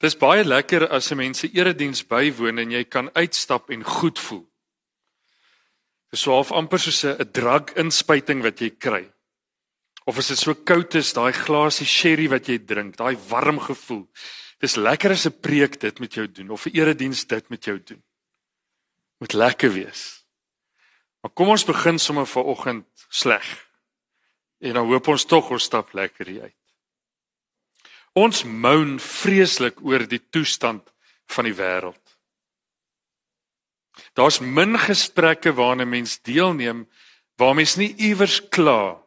Dis 0.00 0.16
baie 0.16 0.44
lekker 0.44 0.88
as 0.88 1.10
'n 1.12 1.16
mens 1.16 1.38
se 1.38 1.50
erediens 1.52 2.06
bywoon 2.06 2.58
en 2.58 2.70
jy 2.70 2.84
kan 2.84 3.10
uitstap 3.14 3.70
en 3.70 3.84
goed 3.84 4.18
voel. 4.18 4.46
Dis 6.10 6.20
so 6.20 6.32
half 6.32 6.52
amper 6.52 6.78
soos 6.78 7.04
'n 7.04 7.30
drug 7.32 7.74
inspuiting 7.76 8.42
wat 8.42 8.60
jy 8.60 8.70
kry. 8.70 9.12
Of 10.06 10.18
as 10.18 10.28
dit 10.28 10.38
so 10.38 10.54
koud 10.54 10.94
is, 10.94 11.12
daai 11.12 11.32
glasie 11.32 11.86
sherry 11.86 12.28
wat 12.28 12.48
jy 12.48 12.58
drink, 12.58 12.96
daai 12.96 13.16
warm 13.28 13.60
gevoel. 13.60 14.08
Dis 14.58 14.76
lekker 14.76 15.10
as 15.10 15.26
'n 15.26 15.40
preek 15.40 15.80
dit 15.80 16.00
met 16.00 16.14
jou 16.14 16.26
doen 16.26 16.50
of 16.50 16.66
'n 16.66 16.76
erediens 16.76 17.26
dit 17.26 17.48
met 17.50 17.64
jou 17.64 17.78
doen. 17.78 18.02
Moet 19.18 19.32
lekker 19.32 19.72
wees. 19.72 20.24
Maar 21.20 21.32
kom 21.32 21.48
ons 21.48 21.64
begin 21.64 21.98
sommer 21.98 22.26
vanoggend 22.26 22.86
sleg. 23.08 23.68
En 24.60 24.74
dan 24.74 24.86
hoop 24.86 25.08
ons 25.08 25.24
tog 25.24 25.50
ons 25.50 25.62
stap 25.62 25.92
lekker 25.92 26.26
hier 26.26 26.42
uit. 26.42 26.59
Ons 28.18 28.42
moan 28.44 28.98
vreeslik 28.98 29.78
oor 29.86 30.06
die 30.08 30.22
toestand 30.30 30.82
van 31.30 31.46
die 31.46 31.54
wêreld. 31.54 32.16
Daar's 34.18 34.40
min 34.40 34.78
gesprekke 34.78 35.52
waarna 35.54 35.84
mens 35.84 36.18
deelneem 36.22 36.88
waar 37.36 37.54
mens 37.54 37.76
nie 37.76 37.94
iewers 37.96 38.40
kla 38.48 38.98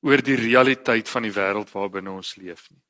oor 0.00 0.22
die 0.24 0.38
realiteit 0.38 1.08
van 1.08 1.26
die 1.26 1.34
wêreld 1.34 1.72
waarbinne 1.74 2.12
ons 2.12 2.36
leef 2.36 2.68
nie. 2.70 2.80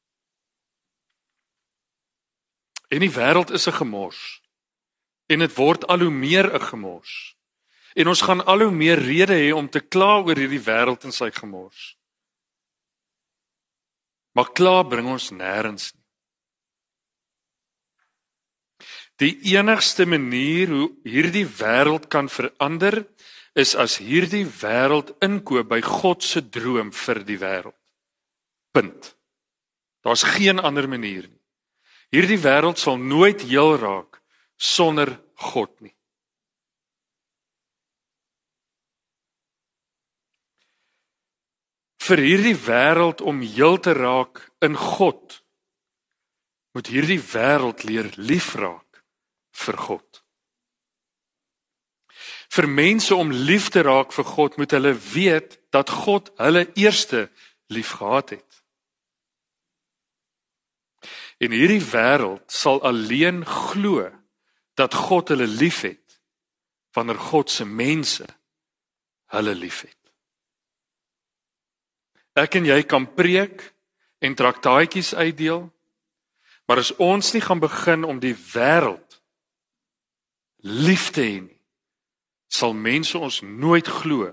En 2.91 3.02
die 3.02 3.12
wêreld 3.15 3.51
is 3.51 3.66
'n 3.66 3.79
gemors. 3.80 4.43
En 5.27 5.38
dit 5.38 5.54
word 5.54 5.87
al 5.87 5.98
hoe 5.98 6.10
meer 6.10 6.54
'n 6.54 6.60
gemors. 6.60 7.37
En 7.95 8.09
ons 8.09 8.20
gaan 8.20 8.45
al 8.45 8.60
hoe 8.60 8.70
meer 8.70 8.98
redes 8.98 9.37
hê 9.37 9.52
om 9.54 9.68
te 9.68 9.80
kla 9.80 10.20
oor 10.23 10.37
hierdie 10.37 10.62
wêreld 10.62 11.04
en 11.04 11.12
sy 11.12 11.30
gemors. 11.30 11.96
Maar 14.41 14.55
kla 14.57 14.79
bring 14.89 15.05
ons 15.12 15.27
nêrens 15.37 15.91
nie. 15.93 16.07
Die 19.21 19.35
enigste 19.53 20.07
manier 20.09 20.71
hoe 20.73 20.87
hierdie 21.05 21.45
wêreld 21.45 22.07
kan 22.09 22.30
verander 22.32 23.02
is 23.52 23.74
as 23.77 23.99
hierdie 24.01 24.47
wêreld 24.49 25.13
inkoop 25.21 25.69
by 25.69 25.82
God 25.85 26.24
se 26.24 26.41
droom 26.41 26.88
vir 27.02 27.21
die 27.29 27.37
wêreld. 27.37 27.77
Punt. 28.73 29.13
Daar's 30.01 30.24
geen 30.24 30.57
ander 30.57 30.88
manier 30.88 31.29
nie. 31.29 31.43
Hierdie 32.16 32.41
wêreld 32.41 32.80
sal 32.80 32.97
nooit 32.97 33.45
heel 33.45 33.77
raak 33.77 34.23
sonder 34.57 35.19
God 35.52 35.75
nie. 35.85 35.93
Vir 42.11 42.25
hierdie 42.27 42.57
wêreld 42.59 43.21
om 43.23 43.43
heel 43.45 43.79
te 43.79 43.95
raak 43.95 44.43
in 44.66 44.75
God 44.75 45.39
moet 46.75 46.91
hierdie 46.91 47.21
wêreld 47.23 47.85
leer 47.87 48.11
liefraak 48.19 49.05
vir 49.63 49.79
God 49.79 50.11
vir 52.51 52.66
mense 52.66 53.15
om 53.15 53.31
lief 53.31 53.69
te 53.71 53.83
raak 53.87 54.13
vir 54.15 54.27
God 54.27 54.57
moet 54.59 54.73
hulle 54.75 54.93
weet 55.13 55.59
dat 55.75 55.91
God 56.03 56.33
hulle 56.41 56.66
eerste 56.75 57.29
liefgehad 57.71 58.35
het. 58.35 58.49
In 61.38 61.55
hierdie 61.55 61.83
wêreld 61.93 62.51
sal 62.51 62.83
alleen 62.83 63.45
glo 63.47 64.09
dat 64.75 64.99
God 65.06 65.31
hulle 65.31 65.47
liefhet 65.47 66.19
wanneer 66.97 67.22
God 67.31 67.50
se 67.50 67.65
mense 67.65 68.27
hulle 69.31 69.55
liefhet. 69.55 70.00
Ek 72.38 72.54
en 72.54 72.66
jy 72.69 72.82
kan 72.86 73.06
preek 73.14 73.62
en 74.20 74.36
traktaatjies 74.36 75.14
uitdeel, 75.14 75.64
maar 76.69 76.78
as 76.82 76.92
ons 77.03 77.32
nie 77.34 77.42
gaan 77.42 77.60
begin 77.62 78.04
om 78.06 78.20
die 78.22 78.34
wêreld 78.34 79.19
lief 80.62 81.10
te 81.10 81.25
hê 81.25 81.38
nie, 81.42 81.58
sal 82.50 82.75
mense 82.75 83.19
ons 83.19 83.41
nooit 83.42 83.86
glo 83.86 84.31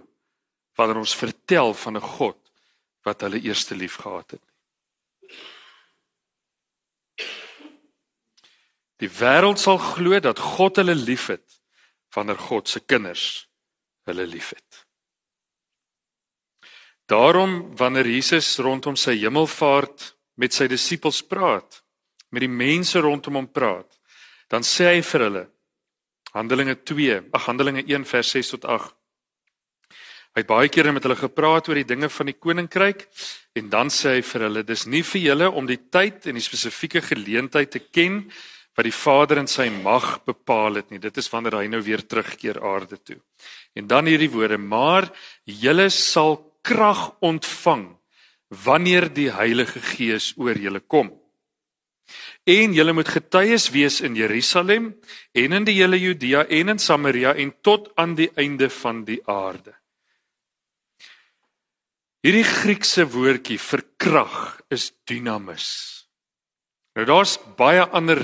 wanneer 0.78 1.00
ons 1.02 1.16
vertel 1.16 1.74
van 1.74 1.98
'n 1.98 2.10
God 2.18 2.38
wat 3.06 3.22
hulle 3.22 3.42
eerste 3.42 3.76
lief 3.76 3.96
gehad 3.96 4.32
het. 4.32 4.46
Die 8.98 9.10
wêreld 9.10 9.60
sal 9.62 9.78
glo 9.78 10.20
dat 10.20 10.40
God 10.40 10.76
hulle 10.76 10.96
liefhet 10.96 11.62
wanneer 12.14 12.38
God 12.38 12.70
se 12.70 12.80
kinders 12.80 13.48
hulle 14.10 14.26
liefhet. 14.26 14.87
Daarom 17.08 17.76
wanneer 17.80 18.08
Jesus 18.08 18.58
rondom 18.60 18.98
sy 19.00 19.16
hemelvaart 19.22 20.12
met 20.36 20.54
sy 20.54 20.68
disippels 20.68 21.22
praat, 21.24 21.82
met 22.36 22.44
die 22.44 22.52
mense 22.52 23.00
rondom 23.00 23.40
hom 23.40 23.48
praat, 23.48 23.88
dan 24.52 24.66
sê 24.68 24.92
hy 24.92 25.02
vir 25.02 25.24
hulle 25.28 25.46
Handelinge 26.36 26.76
2, 26.84 27.22
ag 27.34 27.46
Handelinge 27.48 27.86
1 27.88 28.04
vers 28.06 28.32
6 28.36 28.52
tot 28.58 28.68
8. 28.70 28.92
Hy 30.36 30.44
het 30.44 30.50
baie 30.52 30.70
kere 30.70 30.92
met 30.94 31.08
hulle 31.08 31.18
gepraat 31.18 31.66
oor 31.70 31.80
die 31.80 31.88
dinge 31.88 32.12
van 32.14 32.30
die 32.30 32.36
koninkryk 32.38 33.08
en 33.58 33.72
dan 33.74 33.90
sê 33.90 34.18
hy 34.18 34.26
vir 34.28 34.46
hulle 34.46 34.62
dis 34.68 34.84
nie 34.86 35.02
vir 35.02 35.24
julle 35.24 35.48
om 35.50 35.66
die 35.66 35.80
tyd 35.90 36.28
en 36.30 36.38
die 36.38 36.46
spesifieke 36.46 37.02
geleentheid 37.02 37.72
te 37.74 37.82
ken 37.82 38.20
wat 38.78 38.86
die 38.86 38.94
Vader 38.94 39.42
in 39.42 39.50
sy 39.50 39.66
mag 39.74 40.20
bepaal 40.28 40.78
het 40.78 40.92
nie. 40.94 41.02
Dit 41.02 41.18
is 41.18 41.32
wanneer 41.34 41.58
hy 41.58 41.72
nou 41.72 41.82
weer 41.82 42.04
terugkeer 42.06 42.60
aarde 42.62 43.00
toe. 43.02 43.18
En 43.74 43.88
dan 43.90 44.06
hierdie 44.06 44.30
woorde: 44.30 44.60
"Maar 44.62 45.10
julle 45.46 45.90
sal 45.90 46.47
krag 46.68 47.14
ontvang 47.24 47.88
wanneer 48.66 49.08
die 49.14 49.32
Heilige 49.32 49.80
Gees 49.94 50.34
oor 50.36 50.60
julle 50.60 50.84
kom." 50.84 51.14
En 52.48 52.74
julle 52.74 52.94
moet 52.96 53.10
getuies 53.12 53.70
wees 53.76 54.00
in 54.02 54.16
Jerusalem 54.16 54.94
en 55.36 55.56
in 55.58 55.66
die 55.68 55.76
hele 55.76 56.00
Judea 56.00 56.46
en 56.46 56.72
in 56.76 56.80
Samaria 56.80 57.34
en 57.36 57.52
tot 57.62 57.90
aan 58.00 58.16
die 58.16 58.30
einde 58.40 58.70
van 58.70 59.04
die 59.04 59.20
aarde. 59.28 59.76
Hierdie 62.24 62.48
Griekse 62.48 63.06
woordjie 63.12 63.60
vir 63.60 63.84
krag 64.00 64.38
is 64.74 64.90
dynamis. 65.08 65.68
Nou 66.96 67.06
daar's 67.06 67.36
baie 67.60 67.84
ander 67.96 68.24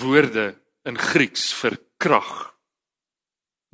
woorde 0.00 0.54
in 0.88 0.98
Grieks 0.98 1.50
vir 1.58 1.76
krag. 2.00 2.30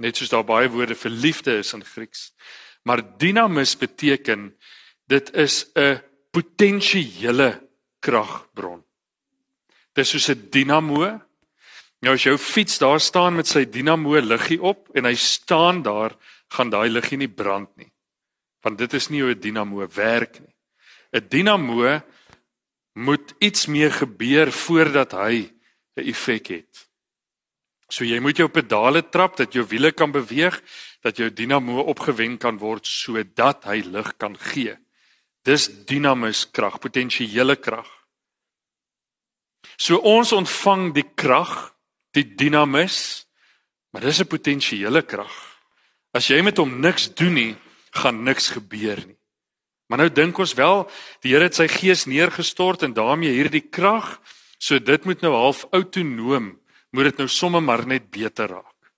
Net 0.00 0.16
soos 0.16 0.32
daar 0.32 0.46
baie 0.48 0.68
woorde 0.72 0.96
vir 0.96 1.12
liefde 1.12 1.60
is 1.60 1.72
in 1.76 1.84
Grieks. 1.84 2.32
Maar 2.82 3.02
dynamis 3.18 3.76
beteken 3.76 4.56
dit 5.06 5.32
is 5.34 5.70
'n 5.74 6.00
potensiële 6.30 7.68
kragbron. 7.98 8.84
Dis 9.92 10.10
soos 10.10 10.28
'n 10.28 10.48
dinamo. 10.50 11.20
Nou 12.00 12.14
as 12.14 12.22
jou 12.22 12.38
fiets 12.38 12.78
daar 12.78 13.00
staan 13.00 13.34
met 13.34 13.46
sy 13.46 13.64
dinamo 13.64 14.20
liggie 14.20 14.62
op 14.62 14.88
en 14.94 15.04
hy 15.04 15.14
staan 15.14 15.82
daar, 15.82 16.16
gaan 16.48 16.70
daai 16.70 16.88
liggie 16.88 17.18
nie 17.18 17.28
brand 17.28 17.76
nie. 17.76 17.92
Want 18.62 18.78
dit 18.78 18.92
is 18.92 19.08
nie 19.08 19.22
hoe 19.22 19.34
'n 19.34 19.40
dinamo 19.40 19.86
werk 19.94 20.40
nie. 20.40 20.54
'n 21.12 21.28
Dinamo 21.28 22.00
moet 22.92 23.34
iets 23.38 23.66
meer 23.66 23.92
gebeur 23.92 24.52
voordat 24.52 25.12
hy 25.12 25.50
'n 25.96 26.08
effek 26.08 26.46
het. 26.46 26.89
So 27.90 28.06
jy 28.06 28.20
moet 28.22 28.38
jou 28.38 28.46
pedale 28.48 29.02
trap 29.10 29.36
dat 29.36 29.54
jou 29.54 29.64
wiele 29.66 29.90
kan 29.92 30.12
beweeg, 30.14 30.60
dat 31.02 31.18
jou 31.18 31.30
dinamo 31.30 31.82
opgewen 31.90 32.38
kan 32.38 32.58
word 32.58 32.86
sodat 32.86 33.66
hy 33.66 33.80
lig 33.82 34.12
kan 34.16 34.36
gee. 34.38 34.76
Dis 35.42 35.66
dinamus 35.88 36.44
krag, 36.52 36.78
potensiële 36.78 37.56
krag. 37.58 37.88
So 39.80 39.98
ons 40.06 40.32
ontvang 40.36 40.92
die 40.94 41.06
krag, 41.16 41.72
die 42.14 42.24
dinamis, 42.24 43.26
maar 43.92 44.02
dis 44.02 44.20
'n 44.20 44.28
potensiële 44.28 45.02
krag. 45.02 45.34
As 46.14 46.28
jy 46.28 46.42
met 46.42 46.56
hom 46.56 46.80
niks 46.80 47.14
doen 47.14 47.34
nie, 47.34 47.56
gaan 47.90 48.22
niks 48.22 48.50
gebeur 48.50 49.06
nie. 49.06 49.18
Maar 49.88 49.98
nou 49.98 50.10
dink 50.10 50.38
ons 50.38 50.54
wel, 50.54 50.90
die 51.20 51.32
Here 51.32 51.44
het 51.44 51.54
sy 51.54 51.66
gees 51.66 52.06
neergestort 52.06 52.82
en 52.82 52.92
daarmee 52.92 53.30
hierdie 53.30 53.70
krag, 53.70 54.20
so 54.58 54.78
dit 54.78 55.04
moet 55.04 55.20
nou 55.20 55.32
half 55.32 55.66
autonoom, 55.70 56.59
moet 56.90 57.10
dit 57.10 57.22
nou 57.22 57.28
sommer 57.28 57.62
maar 57.62 57.86
net 57.86 58.10
beter 58.10 58.50
raak. 58.50 58.92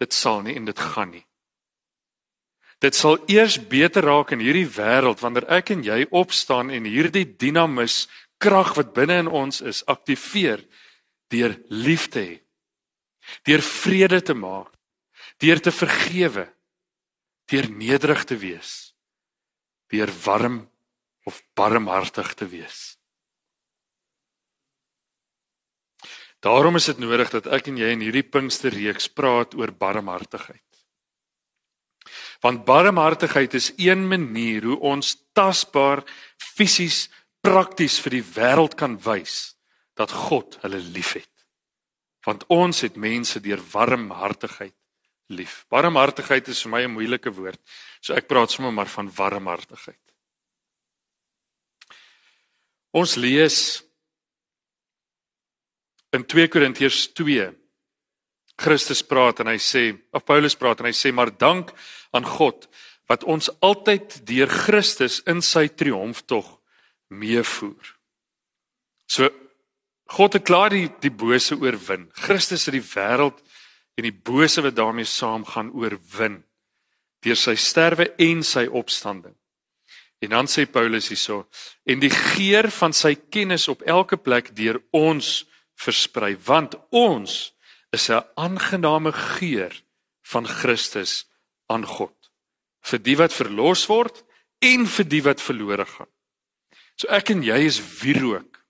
Dit 0.00 0.14
sal 0.16 0.42
nie 0.42 0.56
en 0.56 0.64
dit 0.64 0.78
gaan 0.78 1.12
nie. 1.14 1.24
Dit 2.80 2.96
sal 2.96 3.18
eers 3.28 3.58
beter 3.68 4.06
raak 4.08 4.32
in 4.32 4.40
hierdie 4.40 4.68
wêreld 4.68 5.20
wanneer 5.20 5.46
ek 5.52 5.74
en 5.74 5.82
jy 5.84 6.06
opstaan 6.16 6.70
en 6.72 6.88
hierdie 6.88 7.26
dinamis 7.28 8.06
krag 8.40 8.72
wat 8.78 8.94
binne 8.96 9.18
in 9.20 9.28
ons 9.28 9.60
is 9.60 9.82
aktiveer 9.84 10.64
deur 11.30 11.58
lief 11.68 12.08
te 12.08 12.22
hê. 12.24 12.36
Deur 13.46 13.62
vrede 13.62 14.22
te 14.24 14.34
maak, 14.34 14.72
deur 15.38 15.60
te 15.60 15.70
vergewe, 15.70 16.46
deur 17.52 17.68
nederig 17.70 18.24
te 18.24 18.38
wees, 18.40 18.94
deur 19.92 20.10
warm 20.24 20.62
of 21.28 21.42
barmhartig 21.54 22.32
te 22.34 22.48
wees. 22.48 22.99
Daarom 26.40 26.76
is 26.76 26.88
dit 26.88 26.98
nodig 26.98 27.30
dat 27.30 27.46
ek 27.52 27.68
en 27.68 27.76
jy 27.76 27.90
in 27.92 28.02
hierdie 28.04 28.24
Pinksterreeks 28.24 29.10
praat 29.12 29.54
oor 29.58 29.72
barmhartigheid. 29.76 30.64
Want 32.40 32.64
barmhartigheid 32.64 33.54
is 33.54 33.72
een 33.76 34.06
manier 34.08 34.64
hoe 34.64 34.78
ons 34.80 35.18
tasbaar 35.36 36.00
fisies 36.40 37.10
prakties 37.44 37.98
vir 38.00 38.16
die 38.16 38.24
wêreld 38.24 38.76
kan 38.80 38.96
wys 39.04 39.54
dat 40.00 40.12
God 40.28 40.56
hulle 40.64 40.80
liefhet. 40.80 41.28
Want 42.24 42.46
ons 42.48 42.80
het 42.84 42.96
mense 42.96 43.40
deur 43.44 43.60
warmhartigheid 43.72 44.76
lief. 45.30 45.64
Warmhartigheid 45.68 46.48
is 46.48 46.62
vir 46.64 46.70
my 46.70 46.82
'n 46.84 46.96
moeilike 46.96 47.30
woord. 47.30 47.60
So 48.00 48.14
ek 48.14 48.28
praat 48.28 48.50
sommer 48.50 48.72
maar 48.72 48.88
van 48.88 49.12
warmhartigheid. 49.12 50.00
Ons 52.92 53.14
lees 53.16 53.84
in 56.12 56.26
2 56.26 56.48
Korintiërs 56.48 57.08
2 57.14 57.50
Christus 58.60 59.02
praat 59.06 59.40
en 59.40 59.48
hy 59.48 59.58
sê 59.62 59.84
of 60.12 60.26
Paulus 60.28 60.56
praat 60.58 60.82
en 60.82 60.90
hy 60.90 60.96
sê 60.96 61.12
maar 61.14 61.32
dank 61.32 61.72
aan 62.16 62.26
God 62.28 62.68
wat 63.10 63.24
ons 63.24 63.48
altyd 63.64 64.20
deur 64.28 64.50
Christus 64.50 65.20
in 65.30 65.40
sy 65.42 65.66
triomftog 65.74 66.46
meevoer. 67.10 67.96
So 69.10 69.30
God 70.10 70.36
het 70.38 70.46
klaar 70.46 70.74
die 70.74 70.88
die 71.02 71.12
bose 71.14 71.56
oorwin. 71.58 72.08
Christus 72.14 72.66
het 72.66 72.76
die 72.76 72.84
wêreld 72.84 73.38
en 73.98 74.06
die 74.06 74.14
bose 74.14 74.62
wat 74.62 74.76
daarmee 74.78 75.08
saamgaan 75.08 75.72
oorwin 75.74 76.40
deur 77.24 77.36
sy 77.36 77.56
sterwe 77.58 78.10
en 78.22 78.42
sy 78.46 78.64
opstanding. 78.66 79.34
En 80.20 80.34
dan 80.36 80.48
sê 80.48 80.66
Paulus 80.68 81.08
hierso 81.10 81.46
en 81.88 82.00
die 82.02 82.12
geur 82.12 82.70
van 82.76 82.94
sy 82.96 83.14
kennis 83.32 83.68
op 83.72 83.82
elke 83.88 84.20
plek 84.20 84.52
deur 84.56 84.80
ons 84.96 85.40
versprei 85.80 86.34
want 86.44 86.76
ons 86.90 87.52
is 87.90 88.10
'n 88.10 88.24
aangename 88.36 89.12
geur 89.12 89.72
van 90.22 90.46
Christus 90.46 91.26
aan 91.66 91.86
God 91.86 92.16
vir 92.82 92.98
die 92.98 93.16
wat 93.16 93.32
verlos 93.32 93.86
word 93.88 94.24
en 94.60 94.86
vir 94.86 95.04
die 95.04 95.22
wat 95.22 95.40
verlore 95.40 95.86
gaan. 95.86 96.10
So 96.96 97.08
ek 97.08 97.30
en 97.30 97.42
jy 97.42 97.58
is 97.66 97.80
wierook 98.02 98.60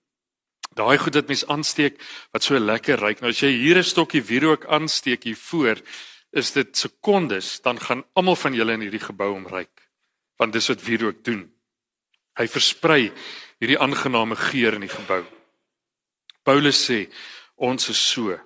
Daai 0.71 0.97
goed 0.97 1.17
wat 1.19 1.27
mens 1.27 1.43
aansteek 1.51 1.97
wat 2.31 2.45
so 2.45 2.59
lekker 2.59 2.99
ruik. 2.99 3.19
Nou 3.19 3.31
as 3.33 3.41
jy 3.43 3.51
hier 3.51 3.77
'n 3.77 3.83
stokkie 3.83 4.23
wierook 4.23 4.65
aansteek 4.65 5.23
hier 5.23 5.35
voor, 5.35 5.75
is 6.31 6.51
dit 6.51 6.77
sekondes 6.77 7.61
dan 7.61 7.79
gaan 7.79 8.03
almal 8.13 8.35
van 8.35 8.53
julle 8.53 8.73
in 8.73 8.81
hierdie 8.81 9.03
gebou 9.03 9.33
omruik. 9.35 9.89
Want 10.37 10.53
dis 10.53 10.67
wat 10.67 10.81
wierook 10.81 11.23
doen. 11.23 11.51
Hy 12.39 12.47
versprei 12.47 13.11
hierdie 13.59 13.79
aangename 13.79 14.35
geur 14.35 14.73
in 14.73 14.81
die 14.81 14.95
gebou. 14.95 15.25
Paulus 16.43 16.79
sê 16.87 17.05
ons 17.55 17.89
is 17.89 17.99
so. 17.99 18.37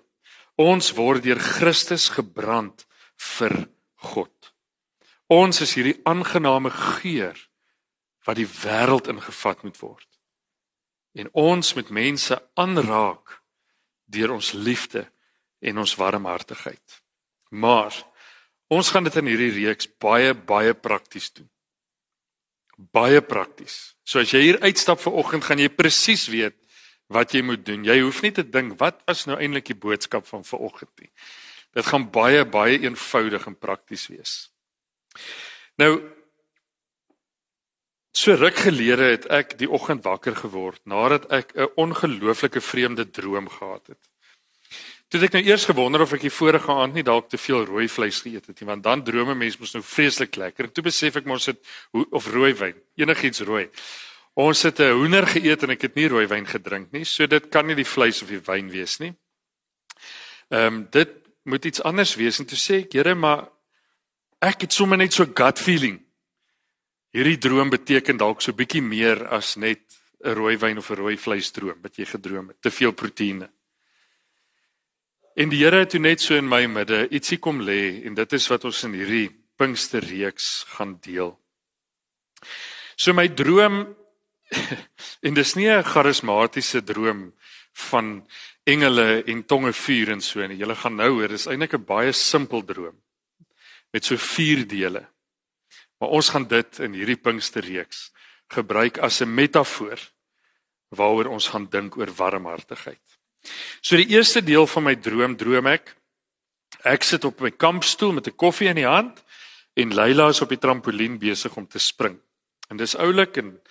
Ons 0.55 0.93
word 0.95 1.23
deur 1.23 1.39
Christus 1.39 2.09
gebrand 2.13 2.85
vir 3.37 3.55
God. 4.11 4.31
Ons 5.31 5.61
is 5.65 5.73
hierdie 5.75 5.97
aangename 6.07 6.71
geur 6.71 7.37
wat 8.25 8.37
die 8.39 8.47
wêreld 8.47 9.09
ingevat 9.11 9.63
moet 9.63 9.79
word 9.81 10.09
en 11.15 11.29
ons 11.31 11.73
met 11.77 11.89
mense 11.95 12.35
aanraak 12.59 13.37
deur 14.11 14.35
ons 14.35 14.51
liefde 14.53 15.05
en 15.65 15.79
ons 15.81 15.95
warmhartigheid. 15.97 17.01
Maar 17.55 17.95
ons 18.67 18.89
gaan 18.91 19.07
dit 19.07 19.19
in 19.21 19.31
hierdie 19.31 19.53
reeks 19.55 19.87
baie 20.01 20.33
baie 20.35 20.75
prakties 20.75 21.31
doen. 21.33 21.47
Baie 22.75 23.21
prakties. 23.23 23.95
So 24.03 24.19
as 24.19 24.33
jy 24.35 24.41
hier 24.43 24.59
uitstap 24.65 24.99
vir 24.99 25.15
oggend, 25.15 25.47
gaan 25.47 25.61
jy 25.63 25.71
presies 25.71 26.27
weet 26.27 26.57
wat 27.07 27.33
jy 27.33 27.41
moet 27.45 27.65
doen. 27.65 27.85
Jy 27.85 27.99
hoef 28.01 28.21
nie 28.21 28.31
te 28.31 28.43
dink 28.49 28.79
wat 28.79 29.01
was 29.05 29.25
nou 29.29 29.37
eintlik 29.37 29.69
die 29.69 29.77
boodskap 29.77 30.27
van 30.27 30.43
vanoggend 30.43 30.91
nie. 31.01 31.11
Dit 31.75 31.85
gaan 31.85 32.09
baie 32.11 32.45
baie 32.45 32.79
eenvoudig 32.79 33.47
en 33.47 33.57
prakties 33.57 34.07
wees. 34.07 34.35
Nou 35.77 35.99
So 38.15 38.31
ruk 38.39 38.55
gelede 38.63 39.09
het 39.11 39.25
ek 39.27 39.57
die 39.59 39.67
oggend 39.67 40.05
wakker 40.07 40.37
geword 40.39 40.79
nadat 40.87 41.25
ek 41.35 41.51
'n 41.51 41.67
ongelooflike 41.75 42.61
vreemde 42.61 43.09
droom 43.11 43.49
gehad 43.49 43.87
het. 43.91 43.99
Toe 45.09 45.21
ek 45.23 45.33
nou 45.33 45.43
eers 45.43 45.65
gewonder 45.65 46.01
of 46.01 46.13
ek 46.13 46.21
die 46.21 46.33
vorige 46.33 46.71
aand 46.71 46.93
nie 46.93 47.03
dalk 47.03 47.29
te 47.29 47.37
veel 47.37 47.65
rooi 47.65 47.87
vleis 47.87 48.21
geëet 48.21 48.47
het 48.47 48.59
nie, 48.59 48.67
want 48.67 48.83
dan 48.83 49.03
drome 49.03 49.35
mense 49.35 49.59
mos 49.59 49.73
nou 49.73 49.83
vreeslik 49.83 50.35
lekker. 50.35 50.65
En 50.65 50.71
toe 50.71 50.83
besef 50.83 51.15
ek 51.15 51.25
mos 51.25 51.45
dit 51.45 51.59
of 51.91 52.27
rooi 52.27 52.53
wyn, 52.53 52.81
enigiets 52.95 53.41
rooi. 53.41 53.69
Ons 54.35 54.63
het 54.63 54.79
'n 54.79 54.91
hoender 54.91 55.27
geëet 55.27 55.63
en 55.63 55.69
ek 55.69 55.81
het 55.81 55.95
nie 55.95 56.07
rooi 56.07 56.27
wyn 56.27 56.45
gedrink 56.45 56.91
nie, 56.91 57.05
so 57.05 57.25
dit 57.27 57.49
kan 57.49 57.65
nie 57.65 57.75
die 57.75 57.87
vleis 57.87 58.21
of 58.21 58.29
die 58.29 58.41
wyn 58.41 58.69
wees 58.69 58.99
nie. 58.99 59.13
Ehm 60.49 60.73
um, 60.73 60.87
dit 60.91 61.09
moet 61.43 61.65
iets 61.65 61.81
anders 61.81 62.15
wees 62.15 62.39
en 62.39 62.45
toe 62.45 62.57
sê 62.57 62.83
ek, 62.83 62.93
Here, 62.93 63.15
maar 63.15 63.47
ek 64.41 64.61
het 64.61 64.73
sommer 64.73 64.97
net 64.97 65.13
so 65.13 65.25
gut 65.25 65.59
feeling 65.59 66.05
hierdie 67.15 67.37
droom 67.39 67.69
beteken 67.71 68.17
dalk 68.19 68.41
so 68.41 68.51
bietjie 68.51 68.81
meer 68.83 69.27
as 69.31 69.55
net 69.55 69.81
'n 70.25 70.35
rooi 70.35 70.57
wyn 70.57 70.77
of 70.77 70.91
'n 70.91 70.95
rooi 70.95 71.17
vleisdroom 71.17 71.81
wat 71.81 71.95
jy 71.95 72.05
gedroom 72.05 72.47
het, 72.47 72.61
te 72.61 72.71
veel 72.71 72.91
proteïene. 72.91 73.49
En 75.35 75.49
die 75.49 75.63
Here 75.63 75.79
het 75.79 75.89
toe 75.89 75.99
net 75.99 76.21
so 76.21 76.35
in 76.35 76.47
my 76.47 76.65
midde 76.65 77.07
ietsie 77.09 77.37
kom 77.37 77.61
lê 77.61 78.05
en 78.05 78.13
dit 78.13 78.33
is 78.33 78.47
wat 78.47 78.65
ons 78.65 78.83
in 78.83 78.93
hierdie 78.93 79.29
Pinksterreeks 79.57 80.65
gaan 80.67 80.97
deel. 81.01 81.39
So 82.97 83.13
my 83.13 83.27
droom 83.27 83.95
en 85.25 85.33
dis 85.33 85.55
nie 85.55 85.69
'n 85.69 85.83
charismatiese 85.83 86.83
droom 86.83 87.33
van 87.91 88.27
engele 88.63 89.23
en 89.23 89.43
tonge 89.45 89.73
vuur 89.73 90.11
en 90.11 90.21
so 90.21 90.47
nie. 90.47 90.57
Julle 90.57 90.75
gaan 90.75 90.95
nou 90.95 91.11
hoor, 91.19 91.27
dis 91.27 91.47
eintlik 91.47 91.73
'n 91.73 91.85
baie 91.85 92.11
simpel 92.11 92.63
droom 92.65 92.95
met 93.91 94.05
so 94.05 94.17
vier 94.17 94.67
dele. 94.67 95.07
Maar 95.99 96.09
ons 96.09 96.29
gaan 96.29 96.47
dit 96.47 96.79
in 96.79 96.93
hierdie 96.93 97.17
Pinksterreeks 97.17 98.11
gebruik 98.47 98.97
as 98.97 99.21
'n 99.21 99.33
metafoor 99.33 99.99
waaroor 100.89 101.27
ons 101.27 101.47
gaan 101.47 101.69
dink 101.69 101.97
oor 101.97 102.11
warmhartigheid. 102.11 103.01
So 103.81 103.95
die 103.95 104.09
eerste 104.09 104.41
deel 104.41 104.67
van 104.67 104.83
my 104.83 104.95
droom 104.95 105.37
droom 105.37 105.67
ek 105.67 105.95
ek 106.83 107.03
sit 107.03 107.25
op 107.25 107.39
my 107.41 107.51
kampstoel 107.51 108.13
met 108.13 108.27
'n 108.27 108.35
koffie 108.35 108.69
in 108.69 108.75
die 108.75 108.87
hand 108.87 109.23
en 109.73 109.93
Leila 109.93 110.29
is 110.29 110.41
op 110.41 110.49
die 110.49 110.57
trampolien 110.57 111.17
besig 111.19 111.55
om 111.57 111.67
te 111.67 111.79
spring. 111.79 112.19
En 112.69 112.77
dis 112.77 112.95
oulik 112.95 113.37
en 113.37 113.61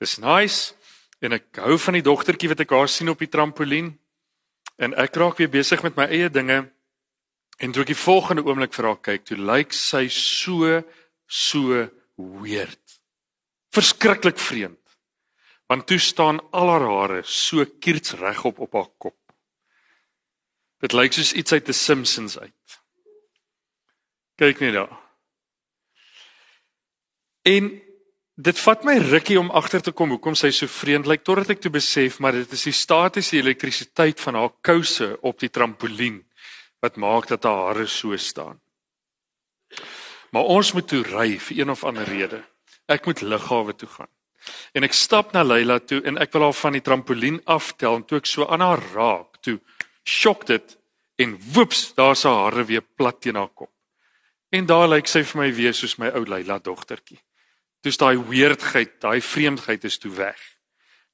dis 0.00 0.18
nice 0.18 0.74
en 1.20 1.36
ek 1.38 1.60
hou 1.62 1.76
van 1.78 1.98
die 1.98 2.06
dogtertjie 2.06 2.50
wat 2.52 2.62
ek 2.64 2.74
haar 2.74 2.90
sien 2.90 3.12
op 3.12 3.20
die 3.22 3.30
trampolien 3.30 3.92
en 4.82 4.94
ek 4.98 5.16
raak 5.20 5.38
weer 5.38 5.50
besig 5.52 5.82
met 5.84 5.96
my 5.96 6.08
eie 6.10 6.30
dinge 6.32 6.64
en 7.62 7.72
toe 7.72 7.84
ek 7.84 7.92
die 7.92 7.98
volgende 7.98 8.44
oomblik 8.46 8.74
vir 8.74 8.88
haar 8.88 9.00
kyk, 9.04 9.26
toe 9.28 9.38
lyk 9.38 9.74
sy 9.76 10.06
so 10.10 10.80
so 11.32 11.86
weird. 12.16 12.98
Verskriklik 13.72 14.40
vreemd. 14.40 14.78
Want 15.70 15.86
toe 15.88 15.98
staan 16.02 16.40
al 16.52 16.68
haar 16.68 16.84
hare 16.84 17.20
so 17.24 17.64
kiers 17.64 18.16
regop 18.20 18.58
op 18.60 18.74
haar 18.76 18.90
kop. 18.98 19.16
Dit 20.82 20.92
lyk 20.92 21.14
soos 21.14 21.32
iets 21.38 21.54
uit 21.54 21.64
The 21.64 21.72
Simpsons 21.72 22.36
uit. 22.38 22.78
Kyk 24.36 24.60
net 24.60 24.74
daar. 24.74 24.98
En 27.46 27.70
dit 28.42 28.58
vat 28.58 28.84
my 28.84 28.96
rukkie 28.98 29.38
om 29.38 29.50
agter 29.54 29.82
te 29.84 29.92
kom 29.94 30.10
hoekom 30.14 30.34
sy 30.38 30.50
so 30.54 30.70
vreemd 30.70 31.06
lyk 31.10 31.22
totdat 31.26 31.52
ek 31.54 31.60
toe 31.62 31.70
besef 31.74 32.18
maar 32.22 32.34
dit 32.34 32.54
is 32.56 32.64
die 32.66 32.74
statiese 32.74 33.38
elektrisiteit 33.38 34.20
van 34.20 34.38
haar 34.40 34.50
kouse 34.66 35.12
op 35.22 35.38
die 35.42 35.50
trampolien 35.52 36.22
wat 36.82 36.98
maak 36.98 37.28
dat 37.30 37.46
haar 37.46 37.68
hare 37.68 37.86
so 37.86 38.16
staan. 38.16 38.58
Maar 40.34 40.48
ons 40.56 40.72
moet 40.74 40.88
toe 40.88 41.02
ry 41.06 41.36
vir 41.38 41.60
een 41.60 41.70
of 41.70 41.84
ander 41.86 42.08
rede. 42.08 42.42
Ek 42.90 43.06
moet 43.06 43.22
lughawe 43.22 43.76
toe 43.78 43.88
gaan. 43.88 44.10
En 44.74 44.82
ek 44.82 44.96
stap 44.96 45.30
na 45.36 45.44
Leila 45.46 45.78
toe 45.78 46.00
en 46.02 46.18
ek 46.18 46.32
wil 46.34 46.48
haar 46.48 46.58
van 46.58 46.74
die 46.74 46.82
trampolien 46.82 47.38
aftel 47.46 48.00
en 48.00 48.06
toe 48.08 48.18
ek 48.18 48.26
so 48.26 48.48
aan 48.48 48.64
haar 48.64 48.82
raak, 48.96 49.38
toe 49.44 49.60
skok 50.02 50.48
dit 50.48 50.78
en 51.22 51.36
woeps, 51.54 51.92
daar's 51.94 52.24
haar 52.26 52.48
hare 52.48 52.64
weer 52.66 52.82
plat 52.82 53.20
teen 53.22 53.38
haar 53.38 53.52
kop. 53.54 53.70
En 54.50 54.66
daar 54.66 54.88
lyk 54.90 55.06
sy 55.06 55.22
vir 55.22 55.44
my 55.44 55.52
weer 55.54 55.76
soos 55.76 56.00
my 56.02 56.10
ou 56.10 56.24
Leila 56.26 56.58
dogtertjie. 56.58 57.20
Dis 57.82 57.98
daai 57.98 58.16
weirdheid, 58.16 59.00
daai 59.00 59.20
vreemdheid 59.20 59.84
is 59.84 59.98
toe 59.98 60.12
weg. 60.14 60.38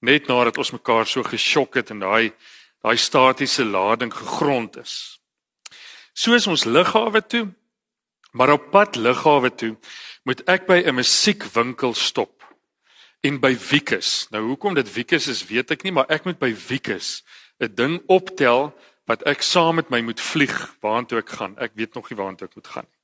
Net 0.00 0.28
nadat 0.28 0.58
ons 0.58 0.70
mekaar 0.76 1.06
so 1.06 1.22
geskok 1.22 1.74
het 1.80 1.90
en 1.90 2.04
daai 2.04 2.32
daai 2.82 2.96
statiese 2.96 3.64
lading 3.64 4.12
gegrond 4.14 4.76
is. 4.78 5.18
Soos 6.14 6.46
ons 6.46 6.64
lughawe 6.64 7.22
toe 7.26 7.48
Maar 8.30 8.52
op 8.52 8.70
pad 8.70 8.96
lughawe 8.96 9.54
toe 9.54 9.76
moet 10.22 10.42
ek 10.44 10.66
by 10.66 10.82
'n 10.84 10.94
musiekwinkel 10.94 11.94
stop 11.94 12.44
en 13.20 13.40
by 13.40 13.56
Wikus. 13.70 14.26
Nou 14.30 14.42
hoekom 14.46 14.74
dit 14.74 14.92
Wikus 14.92 15.26
is, 15.26 15.46
weet 15.46 15.70
ek 15.70 15.82
nie, 15.82 15.92
maar 15.92 16.06
ek 16.08 16.24
moet 16.24 16.38
by 16.38 16.54
Wikus 16.68 17.24
'n 17.60 17.74
ding 17.74 18.02
optel 18.06 18.74
wat 19.06 19.22
ek 19.22 19.42
saam 19.42 19.74
met 19.74 19.90
my 19.90 20.00
moet 20.00 20.20
vlieg 20.20 20.74
waartoe 20.80 21.18
ek 21.18 21.28
gaan. 21.28 21.58
Ek 21.58 21.72
weet 21.74 21.94
nog 21.94 22.10
nie 22.10 22.18
waartoe 22.18 22.48
ek 22.48 22.54
moet 22.54 22.66
gaan 22.66 22.86
nie. 22.88 22.97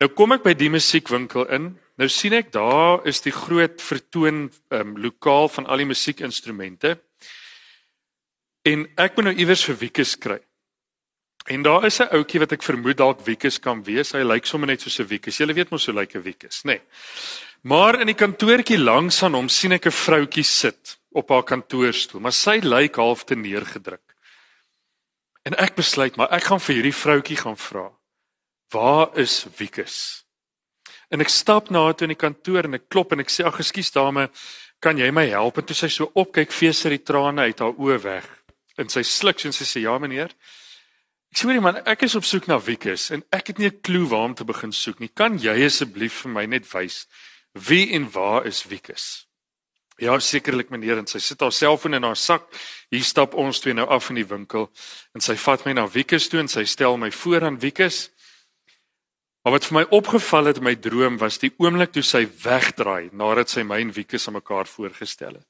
Nou 0.00 0.10
kom 0.12 0.32
ek 0.36 0.44
by 0.44 0.54
die 0.54 0.70
musiekwinkel 0.72 1.46
in. 1.56 1.70
Nou 1.96 2.08
sien 2.12 2.36
ek 2.36 2.52
daar 2.52 3.06
is 3.08 3.22
die 3.24 3.32
groot 3.32 3.80
vertoon 3.80 4.50
um, 4.70 4.96
lokaal 5.00 5.48
van 5.48 5.66
al 5.66 5.80
die 5.80 5.88
musiekinstrumente. 5.88 6.98
En 8.66 8.84
ek 9.00 9.16
moet 9.16 9.30
nou 9.30 9.36
iewers 9.36 9.64
vir 9.64 9.78
Wikus 9.80 10.16
kry. 10.20 10.40
En 11.46 11.62
daar 11.62 11.86
is 11.86 12.00
'n 12.00 12.10
ouetjie 12.10 12.40
wat 12.40 12.52
ek 12.52 12.62
vermoed 12.62 12.96
dalk 12.96 13.24
Wikus 13.24 13.58
kan 13.58 13.82
wees. 13.84 14.12
Hy 14.12 14.22
lyk 14.22 14.46
sommer 14.46 14.66
net 14.66 14.80
soos 14.80 14.98
'n 15.00 15.06
Wikus. 15.06 15.38
Jy 15.38 15.54
weet 15.54 15.70
mos 15.70 15.86
hoe 15.86 15.94
lyk 15.94 16.16
'n 16.16 16.22
Wikus, 16.22 16.62
nê? 16.64 16.74
Nee. 16.74 16.80
Maar 17.62 18.00
in 18.00 18.06
die 18.06 18.14
kantoortjie 18.14 18.78
langs 18.78 19.22
aan 19.22 19.34
hom 19.34 19.48
sien 19.48 19.72
ek 19.72 19.86
'n 19.86 19.90
vroutjie 19.90 20.44
sit 20.44 20.98
op 21.10 21.28
haar 21.28 21.42
kantoorstoel, 21.42 22.20
maar 22.20 22.32
sy 22.32 22.60
lyk 22.62 22.96
half 22.96 23.24
te 23.24 23.34
neergedruk. 23.34 24.14
En 25.42 25.54
ek 25.54 25.74
besluit 25.74 26.16
maar 26.16 26.32
ek 26.32 26.42
gaan 26.42 26.60
vir 26.60 26.74
hierdie 26.74 26.94
vroutjie 26.94 27.36
gaan 27.36 27.56
vra. 27.56 27.90
Waar 28.70 29.18
is 29.18 29.46
Wikus? 29.58 30.24
En 31.08 31.22
ek 31.22 31.30
stap 31.30 31.70
na 31.70 31.84
haar 31.86 31.94
toe 31.94 32.08
in 32.08 32.14
die 32.16 32.18
kantoor 32.18 32.66
en 32.66 32.78
ek 32.80 32.88
klop 32.90 33.12
en 33.14 33.22
ek 33.22 33.30
sê 33.30 33.46
ag 33.46 33.60
ekskuus 33.62 33.92
dame, 33.94 34.26
kan 34.82 34.98
jy 34.98 35.10
my 35.14 35.26
help? 35.30 35.60
En 35.60 35.66
toe 35.66 35.76
sy 35.76 35.88
so 35.92 36.10
opkyk, 36.18 36.52
vee 36.52 36.74
sy 36.74 36.96
die 36.96 37.04
trane 37.06 37.46
uit 37.46 37.62
haar 37.62 37.78
oë 37.78 37.98
weg. 38.02 38.26
En 38.76 38.90
sy 38.92 39.04
sluk 39.06 39.44
en 39.46 39.54
sy 39.54 39.64
sê 39.64 39.84
ja 39.84 39.94
meneer. 40.02 40.34
Ek 41.32 41.42
sê 41.42 41.60
man, 41.60 41.78
ek 41.86 42.06
is 42.06 42.16
op 42.18 42.26
soek 42.26 42.48
na 42.50 42.58
Wikus 42.62 43.10
en 43.14 43.22
ek 43.34 43.52
het 43.52 43.58
nie 43.58 43.70
'n 43.70 43.80
klou 43.82 44.06
waar 44.08 44.28
om 44.30 44.34
te 44.34 44.44
begin 44.44 44.72
soek 44.72 45.00
nie. 45.00 45.08
Kan 45.08 45.38
jy 45.38 45.64
asseblief 45.66 46.22
vir 46.22 46.32
my 46.32 46.46
net 46.46 46.66
wys 46.74 47.06
wie 47.52 47.92
en 47.94 48.10
waar 48.10 48.46
is 48.46 48.64
Wikus? 48.64 49.26
Ja, 49.98 50.18
sekerlik 50.18 50.70
meneer 50.70 50.98
en 50.98 51.06
sy 51.06 51.18
sit 51.18 51.40
haar 51.40 51.52
selfoon 51.52 51.94
in 51.94 52.02
haar 52.02 52.16
sak. 52.16 52.42
Hier 52.90 53.04
stap 53.04 53.34
ons 53.34 53.60
twee 53.60 53.74
nou 53.74 53.86
af 53.88 54.10
in 54.10 54.16
die 54.16 54.28
winkel 54.28 54.70
en 55.14 55.20
sy 55.20 55.36
vat 55.36 55.64
my 55.64 55.72
na 55.72 55.86
Wikus 55.86 56.28
toe 56.28 56.40
en 56.40 56.48
sy 56.48 56.64
stel 56.64 56.96
my 56.96 57.10
voor 57.10 57.44
aan 57.44 57.58
Wikus. 57.58 58.10
Maar 59.46 59.54
wat 59.54 59.66
vir 59.68 59.76
my 59.76 59.84
opgeval 59.94 60.48
het 60.50 60.56
in 60.58 60.64
my 60.66 60.72
droom 60.74 61.20
was 61.22 61.36
die 61.38 61.52
oomblik 61.62 61.92
toe 61.94 62.02
sy 62.02 62.24
wegdraai 62.42 63.12
nadat 63.14 63.52
sy 63.52 63.62
my 63.62 63.76
en 63.78 63.92
Wieke 63.94 64.18
se 64.18 64.32
mekaar 64.34 64.66
voorgestel 64.66 65.36
het. 65.38 65.46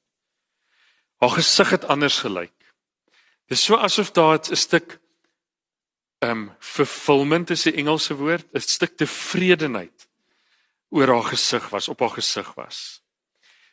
Haar 1.17 1.33
gesig 1.33 1.71
het 1.73 1.87
anders 1.89 2.19
gelyk. 2.21 2.53
Dit 3.49 3.57
is 3.57 3.63
so 3.65 3.73
asof 3.73 4.11
daar 4.13 4.37
'n 4.37 4.55
stuk 4.55 4.99
ehm 6.21 6.31
um, 6.31 6.51
fulfillment 6.59 7.49
is 7.49 7.65
'n 7.65 7.73
Engelse 7.73 8.13
woord, 8.13 8.45
'n 8.53 8.59
stuk 8.59 8.97
tevredenheid 8.97 10.07
oor 10.89 11.07
haar 11.07 11.33
gesig 11.33 11.69
was, 11.69 11.87
op 11.87 11.99
haar 11.99 12.13
gesig 12.21 12.53
was. 12.53 13.01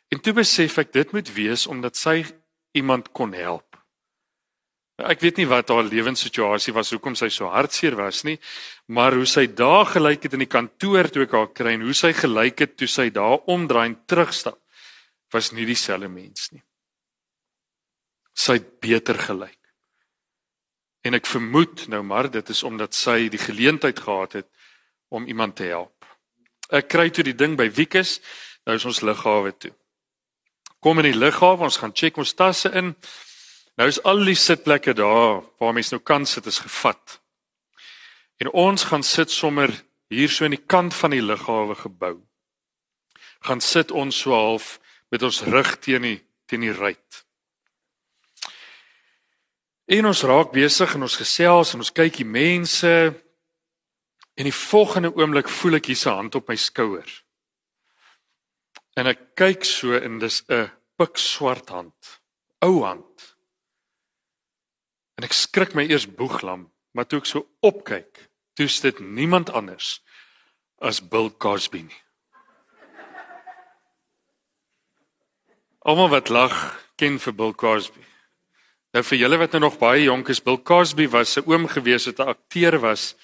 En 0.09 0.21
toe 0.21 0.33
besef 0.33 0.77
ek 0.77 0.93
dit 0.93 1.11
moet 1.11 1.33
wees 1.33 1.67
omdat 1.67 1.97
sy 1.97 2.25
iemand 2.71 3.11
kon 3.11 3.33
help. 3.33 3.64
Ek 4.95 5.19
weet 5.19 5.41
nie 5.41 5.47
wat 5.51 5.73
haar 5.73 5.83
lewenssituasie 5.83 6.71
was 6.73 6.93
hoekom 6.95 7.17
sy 7.19 7.27
so 7.33 7.49
hartseer 7.51 7.97
was 7.99 8.23
nie, 8.23 8.37
maar 8.87 9.17
hoe 9.17 9.27
sy 9.27 9.49
daar 9.51 9.89
gelyk 9.91 10.23
het 10.23 10.37
in 10.37 10.45
die 10.45 10.51
kantoor 10.51 11.09
toe 11.11 11.25
ek 11.25 11.35
haar 11.35 11.51
kry 11.51 11.73
en 11.75 11.83
hoe 11.83 11.95
sy 11.97 12.13
gelyk 12.15 12.63
het 12.63 12.77
toe 12.79 12.87
sy 12.87 13.09
daar 13.11 13.43
omdraai 13.51 13.89
en 13.89 13.97
terugstap, 14.07 14.61
was 15.35 15.51
nie 15.51 15.67
dieselfde 15.67 16.07
mens 16.07 16.47
nie. 16.53 16.63
Sy 18.35 18.55
het 18.61 18.71
beter 18.79 19.19
gelyk. 19.19 19.59
En 21.05 21.13
ek 21.13 21.27
vermoed 21.27 21.85
nou 21.91 22.01
maar 22.07 22.31
dit 22.31 22.49
is 22.49 22.63
omdat 22.63 22.95
sy 22.95 23.27
die 23.29 23.41
geleentheid 23.41 23.99
gehad 23.99 24.39
het 24.39 24.47
om 25.11 25.27
iemand 25.27 25.59
te 25.59 25.67
help. 25.69 26.07
Ek 26.73 26.87
kry 26.89 27.09
toe 27.13 27.27
die 27.27 27.35
ding 27.37 27.59
by 27.59 27.67
Wikus, 27.69 28.21
nou 28.65 28.79
is 28.79 28.87
ons 28.87 29.03
lughawe 29.05 29.51
toe. 29.59 29.75
Kom 30.81 31.03
in 31.03 31.11
die 31.11 31.19
lughawe, 31.19 31.67
ons 31.67 31.77
gaan 31.83 31.93
check 31.93 32.17
ons 32.17 32.33
tasse 32.33 32.71
in. 32.73 32.95
Nou 33.75 33.87
is 33.91 33.99
al 34.07 34.23
die 34.23 34.37
sitplekke 34.39 34.93
daar 34.95 35.43
waar 35.59 35.73
mense 35.75 35.95
nou 35.95 36.03
kan 36.03 36.25
sit 36.25 36.45
is 36.45 36.61
gevat. 36.63 37.19
En 38.39 38.51
ons 38.51 38.83
gaan 38.83 39.03
sit 39.03 39.31
sommer 39.31 39.71
hier 40.07 40.29
so 40.29 40.45
aan 40.45 40.55
die 40.55 40.65
kant 40.65 40.95
van 40.95 41.11
die 41.11 41.23
lughawe 41.23 41.75
gebou. 41.75 42.15
Gaan 43.43 43.61
sit 43.61 43.91
ons 43.91 44.19
so 44.19 44.31
half 44.31 44.79
met 45.11 45.23
ons 45.23 45.41
rug 45.43 45.75
teen 45.79 46.07
die 46.07 46.19
teen 46.45 46.61
die 46.61 46.73
ruit. 46.73 47.25
En 49.85 50.05
ons 50.05 50.23
raak 50.23 50.51
besig 50.53 50.95
en 50.95 51.05
ons 51.05 51.19
gesels 51.19 51.73
en 51.73 51.83
ons 51.83 51.93
kyk 51.93 52.21
die 52.21 52.27
mense 52.27 52.91
en 54.35 54.47
die 54.47 54.55
volgende 54.55 55.11
oomblik 55.13 55.49
voel 55.49 55.79
ek 55.79 55.91
hier 55.91 55.99
se 55.99 56.09
hand 56.09 56.35
op 56.35 56.49
my 56.49 56.57
skouer. 56.59 57.07
En 58.95 59.11
ek 59.11 59.33
kyk 59.35 59.67
so 59.67 59.97
en 59.99 60.19
dis 60.19 60.43
'n 60.49 60.71
pikswart 60.97 61.69
hand. 61.69 62.21
Ou 62.63 62.83
hand. 62.83 63.34
En 65.15 65.23
ek 65.23 65.35
skrik 65.35 65.75
my 65.75 65.85
eers 65.87 66.07
boeglam, 66.07 66.67
maar 66.91 67.07
toe 67.07 67.21
ek 67.21 67.29
so 67.29 67.47
opkyk, 67.63 68.25
toe 68.55 68.67
is 68.67 68.79
dit 68.83 68.99
niemand 68.99 69.51
anders 69.55 69.99
as 70.83 70.99
Bill 70.99 71.31
Cosby 71.39 71.85
nie. 71.87 72.01
Almal 75.85 76.09
wat 76.09 76.31
lag 76.33 76.55
ken 76.99 77.19
vir 77.21 77.35
Bill 77.37 77.53
Cosby. 77.53 78.01
Nou 78.95 79.03
vir 79.03 79.19
julle 79.19 79.37
wat 79.37 79.53
nou 79.53 79.65
nog 79.67 79.79
baie 79.79 80.05
jonk 80.07 80.31
is, 80.33 80.41
Bill 80.43 80.57
Cosby 80.57 81.07
was 81.11 81.37
'n 81.37 81.45
oom 81.45 81.67
gewees 81.67 82.07
wat 82.07 82.19
'n 82.19 82.31
akteur 82.35 82.79
was 82.79 83.15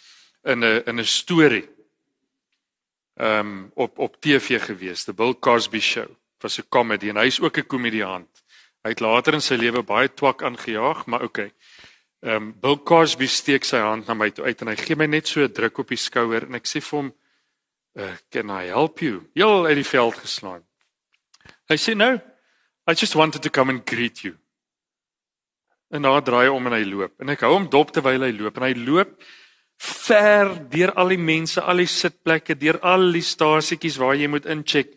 in 0.44 0.64
'n 0.64 0.84
in 0.86 1.00
'n 1.00 1.06
storie. 1.06 1.68
Ehm 3.16 3.40
um, 3.40 3.72
op 3.76 4.00
op 4.00 4.22
TV 4.22 4.62
gewees, 4.62 5.04
The 5.04 5.14
Bill 5.14 5.34
Cosby 5.34 5.80
Show. 5.80 6.10
Was 6.40 6.60
'n 6.60 6.70
komedie 6.70 7.10
en 7.10 7.18
hy's 7.18 7.40
ook 7.40 7.58
'n 7.58 7.68
komediant. 7.68 8.44
Hy 8.84 8.90
het 8.90 9.00
later 9.00 9.34
in 9.34 9.42
sy 9.42 9.56
lewe 9.56 9.84
baie 9.84 10.14
twak 10.14 10.44
aangejaag, 10.44 11.06
maar 11.06 11.24
okay. 11.24 11.52
Ehm 12.22 12.36
um, 12.36 12.52
Bill 12.62 12.78
Cosby 12.86 13.26
steek 13.28 13.66
sy 13.66 13.80
hand 13.82 14.06
na 14.08 14.14
my 14.14 14.30
toe 14.30 14.46
uit 14.46 14.60
en 14.62 14.70
hy 14.70 14.76
gee 14.78 14.96
my 14.96 15.08
net 15.10 15.28
so 15.28 15.42
'n 15.42 15.54
druk 15.54 15.80
op 15.82 15.90
die 15.90 15.98
skouer 15.98 16.46
en 16.46 16.56
ek 16.56 16.68
sê 16.70 16.82
vir 16.82 16.98
hom, 17.00 17.14
uh, 17.98 18.14
"Can 18.30 18.50
I 18.50 18.68
help 18.70 19.02
you?" 19.02 19.26
Heel 19.34 19.66
uit 19.66 19.76
die 19.76 19.90
veld 19.90 20.16
geslaan. 20.16 20.64
Hy 21.68 21.78
sê, 21.78 21.96
"No, 21.98 22.22
I 22.88 22.94
just 22.94 23.16
wanted 23.16 23.42
to 23.42 23.50
come 23.50 23.72
and 23.72 23.90
greet 23.90 24.22
you." 24.22 24.38
En 25.90 26.02
daar 26.02 26.22
draai 26.22 26.46
hy 26.46 26.54
om 26.54 26.68
en 26.68 26.74
hy 26.74 26.86
loop 26.86 27.20
en 27.20 27.30
ek 27.30 27.42
hou 27.42 27.54
hom 27.54 27.70
dop 27.70 27.92
terwyl 27.92 28.22
hy 28.22 28.32
loop 28.32 28.58
en 28.58 28.64
hy 28.64 28.74
loop 28.74 29.24
ver 29.82 30.70
deur 30.70 30.94
al 30.94 31.10
die 31.10 31.18
mense, 31.18 31.62
al 31.62 31.78
die 31.78 31.90
sitplekke, 31.90 32.56
deur 32.56 32.80
al 32.86 33.12
die 33.12 33.26
stasietjies 33.26 33.98
waar 33.98 34.16
jy 34.16 34.28
moet 34.28 34.46
incheck 34.46 34.94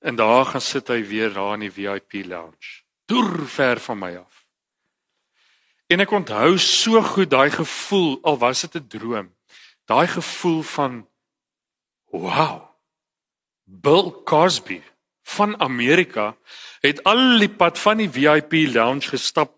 en 0.00 0.16
daar 0.16 0.44
gaan 0.44 0.60
sit 0.60 0.88
hy 0.88 1.02
weer 1.02 1.34
daar 1.34 1.54
in 1.54 1.66
die 1.66 1.74
VIP 1.74 2.24
lounge. 2.30 2.82
Deur 3.10 3.46
ver 3.46 3.80
van 3.80 3.98
my 3.98 4.12
af. 4.16 4.31
En 5.92 6.00
ek 6.00 6.12
onthou 6.16 6.56
so 6.56 7.02
goed 7.04 7.28
daai 7.32 7.50
gevoel 7.52 8.16
al 8.24 8.38
was 8.40 8.64
dit 8.64 8.74
'n 8.80 8.88
droom. 8.88 9.28
Daai 9.84 10.06
gevoel 10.08 10.62
van 10.62 11.08
wow. 12.10 12.72
Bill 13.64 14.22
Cosby 14.24 14.82
van 15.22 15.60
Amerika 15.60 16.36
het 16.80 17.02
al 17.04 17.38
die 17.38 17.54
pad 17.54 17.78
van 17.78 17.96
die 17.96 18.10
VIP 18.10 18.52
lounge 18.74 19.08
gestap. 19.08 19.52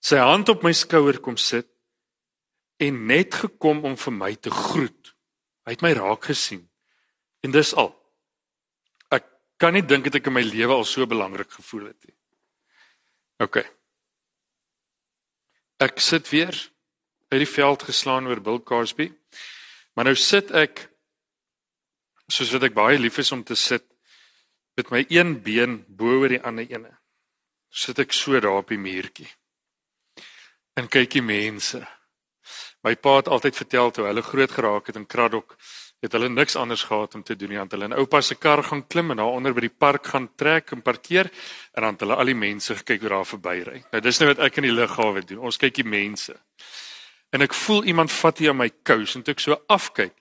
Sy 0.00 0.16
hand 0.16 0.48
op 0.48 0.62
my 0.62 0.72
skouer 0.72 1.20
kom 1.20 1.36
sit 1.36 1.68
en 2.76 3.06
net 3.06 3.34
gekom 3.34 3.84
om 3.84 3.96
vir 3.96 4.12
my 4.12 4.34
te 4.34 4.50
groet. 4.50 5.14
Hy 5.64 5.70
het 5.70 5.82
my 5.82 5.92
raak 5.92 6.24
gesien. 6.24 6.68
En 7.40 7.50
dis 7.50 7.74
al. 7.74 7.92
Ek 9.08 9.24
kan 9.56 9.72
nie 9.72 9.86
dink 9.86 10.04
dat 10.04 10.14
ek 10.14 10.26
in 10.26 10.32
my 10.32 10.42
lewe 10.42 10.72
al 10.72 10.84
so 10.84 11.06
belangrik 11.06 11.50
gevoel 11.50 11.86
het 11.86 12.04
nie. 12.04 12.16
OK. 13.38 13.64
Ek 15.82 15.98
sit 15.98 16.28
weer 16.30 16.54
uit 17.28 17.40
die 17.42 17.50
veld 17.50 17.82
geslaan 17.82 18.26
oor 18.30 18.40
Bill 18.40 18.60
Cosby. 18.62 19.08
Maar 19.94 20.10
nou 20.10 20.16
sit 20.18 20.50
ek 20.54 20.86
soos 22.30 22.52
wat 22.54 22.68
ek 22.70 22.76
baie 22.76 22.98
lief 22.98 23.18
is 23.18 23.32
om 23.34 23.42
te 23.44 23.56
sit 23.58 23.84
met 24.78 24.90
my 24.90 25.04
een 25.08 25.36
been 25.42 25.80
bo 25.88 26.20
oor 26.20 26.32
die 26.32 26.42
ander 26.42 26.66
ene. 26.70 26.90
Sit 27.70 27.98
ek 27.98 28.14
so 28.14 28.38
daar 28.40 28.62
op 28.62 28.70
die 28.70 28.78
muurtjie. 28.78 29.28
En 30.78 30.90
kyk 30.90 31.18
die 31.18 31.22
mense. 31.22 31.82
My 32.84 32.94
pa 32.96 33.16
het 33.20 33.30
altyd 33.32 33.56
vertel 33.56 33.90
toe 33.90 34.06
hulle 34.06 34.22
groot 34.22 34.50
geraak 34.50 34.90
het 34.90 34.98
in 34.98 35.06
Kraddock 35.06 35.56
het 36.04 36.12
hulle 36.12 36.28
niks 36.28 36.56
anders 36.60 36.82
gehad 36.84 37.14
om 37.14 37.22
te 37.24 37.36
doen 37.36 37.48
nie. 37.48 37.58
Hulle 37.58 37.82
het 37.82 37.90
in 37.90 37.96
oupa 37.96 38.20
se 38.20 38.36
kar 38.36 38.62
gaan 38.62 38.84
klim 38.86 39.10
en 39.10 39.22
daar 39.22 39.32
onder 39.32 39.54
by 39.56 39.64
die 39.64 39.72
park 39.72 40.06
gaan 40.12 40.28
trek 40.36 40.72
en 40.76 40.82
parkeer 40.84 41.30
en 41.72 41.82
dan 41.82 41.96
het 41.96 42.04
hulle 42.04 42.18
al 42.20 42.30
die 42.30 42.36
mense 42.36 42.76
gekyk 42.76 43.06
hoe 43.06 43.12
daar 43.16 43.28
verbyry. 43.28 43.82
Nou 43.92 44.02
dis 44.04 44.20
nou 44.20 44.28
wat 44.30 44.42
ek 44.44 44.60
in 44.60 44.68
die 44.68 44.74
lughawe 44.74 45.24
doen. 45.24 45.44
Ons 45.48 45.60
kyk 45.60 45.78
die 45.80 45.88
mense. 45.88 46.36
En 47.32 47.42
ek 47.42 47.56
voel 47.64 47.88
iemand 47.90 48.12
vat 48.12 48.38
hier 48.38 48.52
aan 48.52 48.60
my 48.60 48.70
kous 48.86 49.16
en 49.16 49.24
toe 49.24 49.34
ek 49.34 49.42
so 49.42 49.56
afkyk. 49.72 50.14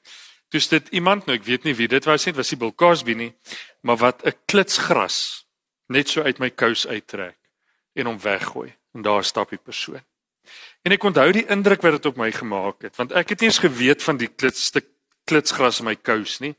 Toe's 0.53 0.69
dit 0.71 0.87
iemand 0.95 1.27
nou 1.27 1.35
ek 1.37 1.45
weet 1.45 1.67
nie 1.67 1.75
wie 1.75 1.89
dit 1.89 2.05
was 2.05 2.25
nie, 2.25 2.35
was 2.37 2.53
die 2.53 2.59
Bill 2.61 2.73
Cosby 2.77 3.17
nie, 3.17 3.33
maar 3.81 3.97
wat 3.97 4.23
'n 4.25 4.33
klitsgras 4.45 5.45
net 5.89 6.09
so 6.09 6.23
uit 6.23 6.39
my 6.39 6.49
kous 6.49 6.87
uittrek 6.87 7.37
en 7.95 8.05
hom 8.05 8.19
weggooi. 8.19 8.73
En 8.93 9.01
daar 9.01 9.23
stap 9.23 9.49
die 9.49 9.59
persoon. 9.59 10.01
En 10.83 10.91
ek 10.91 11.03
onthou 11.03 11.31
die 11.31 11.47
indruk 11.47 11.81
wat 11.81 11.91
dit 11.91 12.05
op 12.05 12.17
my 12.17 12.31
gemaak 12.31 12.81
het, 12.81 12.95
want 12.95 13.11
ek 13.11 13.29
het 13.29 13.39
nie 13.39 13.49
eens 13.49 13.59
geweet 13.63 14.03
van 14.03 14.17
die 14.17 14.27
klitstuk 14.27 14.85
klitsgras 15.25 15.79
in 15.79 15.87
my 15.89 15.95
kous 15.95 16.39
nie. 16.43 16.53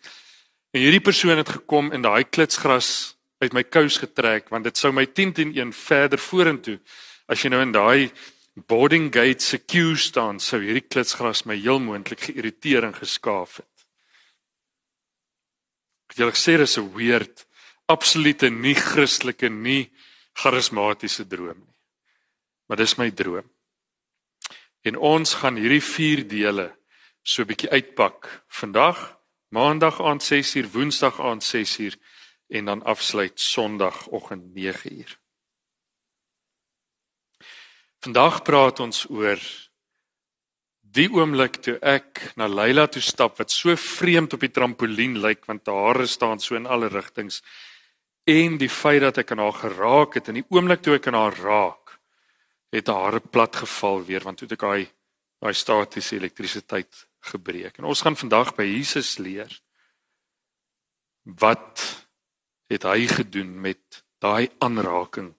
En 0.75 0.83
hierdie 0.83 1.03
persoon 1.05 1.39
het 1.39 1.49
gekom 1.49 1.93
en 1.93 2.03
daai 2.03 2.25
klitsgras 2.25 3.17
uit 3.43 3.53
my 3.53 3.63
kous 3.63 3.99
getrek 4.03 4.49
want 4.53 4.65
dit 4.65 4.79
sou 4.79 4.93
my 4.93 5.07
10 5.07 5.33
teen 5.33 5.53
1 5.55 5.73
verder 5.73 6.19
vorentoe. 6.19 6.79
As 7.29 7.43
jy 7.43 7.53
nou 7.53 7.63
in 7.63 7.75
daai 7.75 8.11
boarding 8.55 9.11
gate 9.13 9.43
se 9.43 9.59
queue 9.59 9.97
staan, 9.99 10.39
sou 10.41 10.61
hierdie 10.63 10.87
klitsgras 10.87 11.45
my 11.47 11.57
heel 11.59 11.81
moontlik 11.83 12.29
geïrriteer 12.29 12.87
en 12.87 12.95
geskaaf 12.95 13.59
het. 13.63 13.87
Ek 16.11 16.21
wil 16.21 16.31
sê 16.39 16.57
dis 16.59 16.79
'n 16.79 16.93
weird, 16.95 17.47
absolute 17.89 18.51
nie 18.51 18.75
Christelike 18.75 19.49
nie 19.49 19.91
charismatiese 20.35 21.27
droom 21.27 21.59
nie. 21.59 21.75
Maar 22.69 22.77
dis 22.77 22.97
my 22.99 23.11
droom. 23.11 23.51
En 24.85 24.97
ons 24.97 25.35
gaan 25.35 25.57
hierdie 25.57 25.83
4 25.83 26.29
dele 26.29 26.77
so 27.25 27.43
'n 27.43 27.47
bietjie 27.47 27.71
uitpak. 27.71 28.45
Vandag, 28.49 29.19
maandag 29.49 30.01
aand 30.01 30.23
6uur, 30.23 30.71
woensdag 30.71 31.21
aand 31.21 31.43
6uur 31.43 31.97
en 32.49 32.65
dan 32.65 32.83
afsluit 32.83 33.41
sonoggend 33.41 34.45
9uur. 34.55 35.19
Vandag 38.05 38.43
praat 38.43 38.81
ons 38.81 39.07
oor 39.09 39.41
die 40.95 41.09
oomblik 41.11 41.57
toe 41.65 41.79
ek 41.81 42.35
na 42.37 42.47
Leila 42.47 42.87
toe 42.87 43.03
stap 43.03 43.39
wat 43.41 43.51
so 43.51 43.75
vreemd 43.81 44.37
op 44.37 44.45
die 44.45 44.53
trampolien 44.53 45.17
lyk 45.19 45.47
want 45.49 45.67
haar 45.67 45.95
hare 45.95 46.07
staan 46.07 46.39
so 46.41 46.55
in 46.55 46.67
alle 46.67 46.91
rigtings 46.93 47.41
en 48.25 48.59
die 48.61 48.69
feit 48.69 49.01
dat 49.01 49.19
ek 49.19 49.33
aan 49.33 49.43
haar 49.43 49.57
geraak 49.63 50.15
het 50.15 50.29
en 50.29 50.39
die 50.39 50.47
oomblik 50.55 50.85
toe 50.85 50.95
ek 50.99 51.09
aan 51.09 51.19
haar 51.19 51.41
raak 51.41 51.97
het 52.77 52.93
haar 52.93 53.09
hare 53.09 53.21
plat 53.21 53.57
geval 53.57 54.05
weer 54.05 54.23
want 54.23 54.39
toe 54.39 54.49
ek 54.53 54.61
daai 54.69 54.87
daai 55.41 55.55
statiese 55.55 56.17
elektrisiteit 56.21 57.07
gebreek 57.33 57.79
en 57.79 57.89
ons 57.91 58.03
gaan 58.05 58.17
vandag 58.17 58.55
by 58.59 58.67
Jesus 58.67 59.19
leer 59.19 59.53
wat 61.25 61.85
het 62.73 62.85
hy 62.89 63.07
gedoen 63.09 63.55
met 63.61 64.05
daai 64.25 64.51
aanraking 64.59 65.35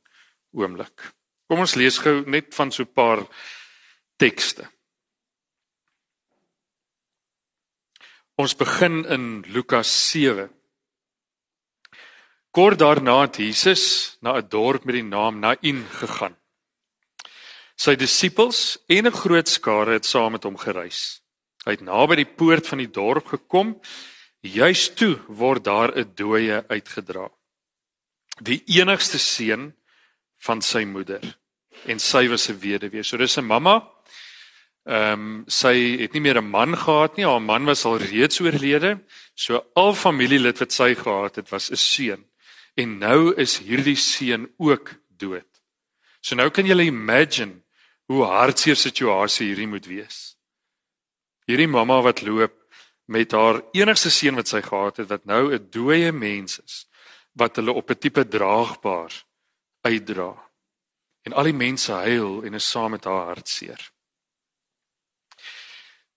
oomblik 0.54 1.12
kom 1.50 1.62
ons 1.66 1.76
lees 1.76 2.00
gou 2.02 2.24
net 2.26 2.54
van 2.56 2.72
so 2.72 2.84
'n 2.84 2.94
paar 2.94 3.26
tekste 4.18 4.70
Ons 8.36 8.52
begin 8.60 9.06
in 9.08 9.46
Lukas 9.48 9.88
7. 10.12 10.50
Kort 12.52 12.80
daarna 12.80 13.22
het 13.22 13.38
Jesus 13.40 14.18
na 14.20 14.36
'n 14.36 14.50
dorp 14.50 14.84
met 14.84 14.96
die 14.96 15.04
naam 15.04 15.40
Nain 15.40 15.86
gegaan. 15.90 16.36
Sy 17.76 17.96
disippels 17.96 18.78
en 18.88 19.08
'n 19.08 19.12
groot 19.12 19.48
skare 19.48 19.92
het 19.92 20.06
saam 20.06 20.32
met 20.32 20.44
hom 20.44 20.58
gereis. 20.58 21.22
Hy 21.66 21.72
het 21.72 21.82
naby 21.82 22.16
die 22.16 22.30
poort 22.38 22.68
van 22.68 22.78
die 22.78 22.92
dorp 22.92 23.28
gekom. 23.28 23.76
Juis 24.42 24.90
toe 24.94 25.18
word 25.28 25.64
daar 25.64 25.92
'n 25.98 26.14
dooie 26.16 26.64
uitgedra. 26.70 27.30
Die 28.42 28.64
enigste 28.68 29.18
seun 29.18 29.74
van 30.38 30.62
sy 30.62 30.86
moeder 30.86 31.38
en 31.86 32.00
sy 32.00 32.28
was 32.28 32.50
'n 32.50 32.60
weduwee. 32.60 33.04
So 33.04 33.18
dis 33.18 33.38
'n 33.38 33.46
mamma 33.46 33.96
Ehm 34.86 35.14
um, 35.14 35.46
sy 35.50 35.98
het 35.98 36.14
nie 36.14 36.22
meer 36.22 36.38
'n 36.38 36.46
man 36.46 36.78
gehad 36.78 37.18
nie, 37.18 37.26
haar 37.26 37.42
man 37.42 37.66
was 37.66 37.86
al 37.86 37.98
reeds 37.98 38.40
oorlede. 38.40 39.02
So 39.34 39.66
al 39.74 39.96
familielid 39.96 40.60
wat 40.60 40.72
sy 40.72 40.94
gehad 40.94 41.36
het 41.36 41.50
was 41.50 41.72
'n 41.72 41.76
seun. 41.76 42.26
En 42.76 42.98
nou 43.00 43.34
is 43.34 43.58
hierdie 43.58 43.96
seun 43.96 44.54
ook 44.58 44.94
dood. 45.18 45.50
So 46.22 46.36
nou 46.36 46.50
kan 46.50 46.66
jy 46.66 46.86
imagine 46.86 47.64
hoe 48.06 48.26
hartseer 48.26 48.76
situasie 48.76 49.48
hierdie 49.48 49.68
moet 49.68 49.86
wees. 49.86 50.35
Hierdie 51.46 51.70
mamma 51.70 52.02
wat 52.02 52.22
loop 52.26 52.54
met 53.06 53.32
haar 53.32 53.62
enigste 53.78 54.10
seun 54.10 54.40
wat 54.40 54.50
sy 54.50 54.62
gehad 54.66 54.98
het 54.98 55.10
wat 55.10 55.26
nou 55.26 55.54
'n 55.54 55.70
dooie 55.70 56.12
mens 56.12 56.60
is 56.60 56.88
wat 57.34 57.56
hulle 57.56 57.74
op 57.74 57.90
'n 57.90 58.00
tipe 58.00 58.28
draagbaar 58.28 59.14
uitdra. 59.82 60.34
En 61.22 61.34
al 61.34 61.44
die 61.44 61.54
mense 61.54 61.92
huil 61.92 62.44
en 62.44 62.54
is 62.54 62.70
saam 62.70 62.92
met 62.92 63.04
haar 63.04 63.26
hartseer. 63.26 63.92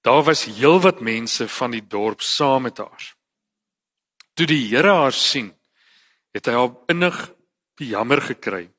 Daar 0.00 0.22
was 0.22 0.44
heelwat 0.44 1.00
mense 1.00 1.48
van 1.48 1.70
die 1.70 1.86
dorp 1.86 2.20
saam 2.20 2.62
met 2.62 2.78
haar. 2.78 3.14
Toe 4.34 4.46
die 4.46 4.68
Here 4.68 4.92
haar 4.92 5.12
sien, 5.12 5.58
het 6.32 6.46
hy 6.46 6.52
haar 6.52 6.74
innig 6.86 7.34
jammer 7.74 8.20
gekry 8.20 8.70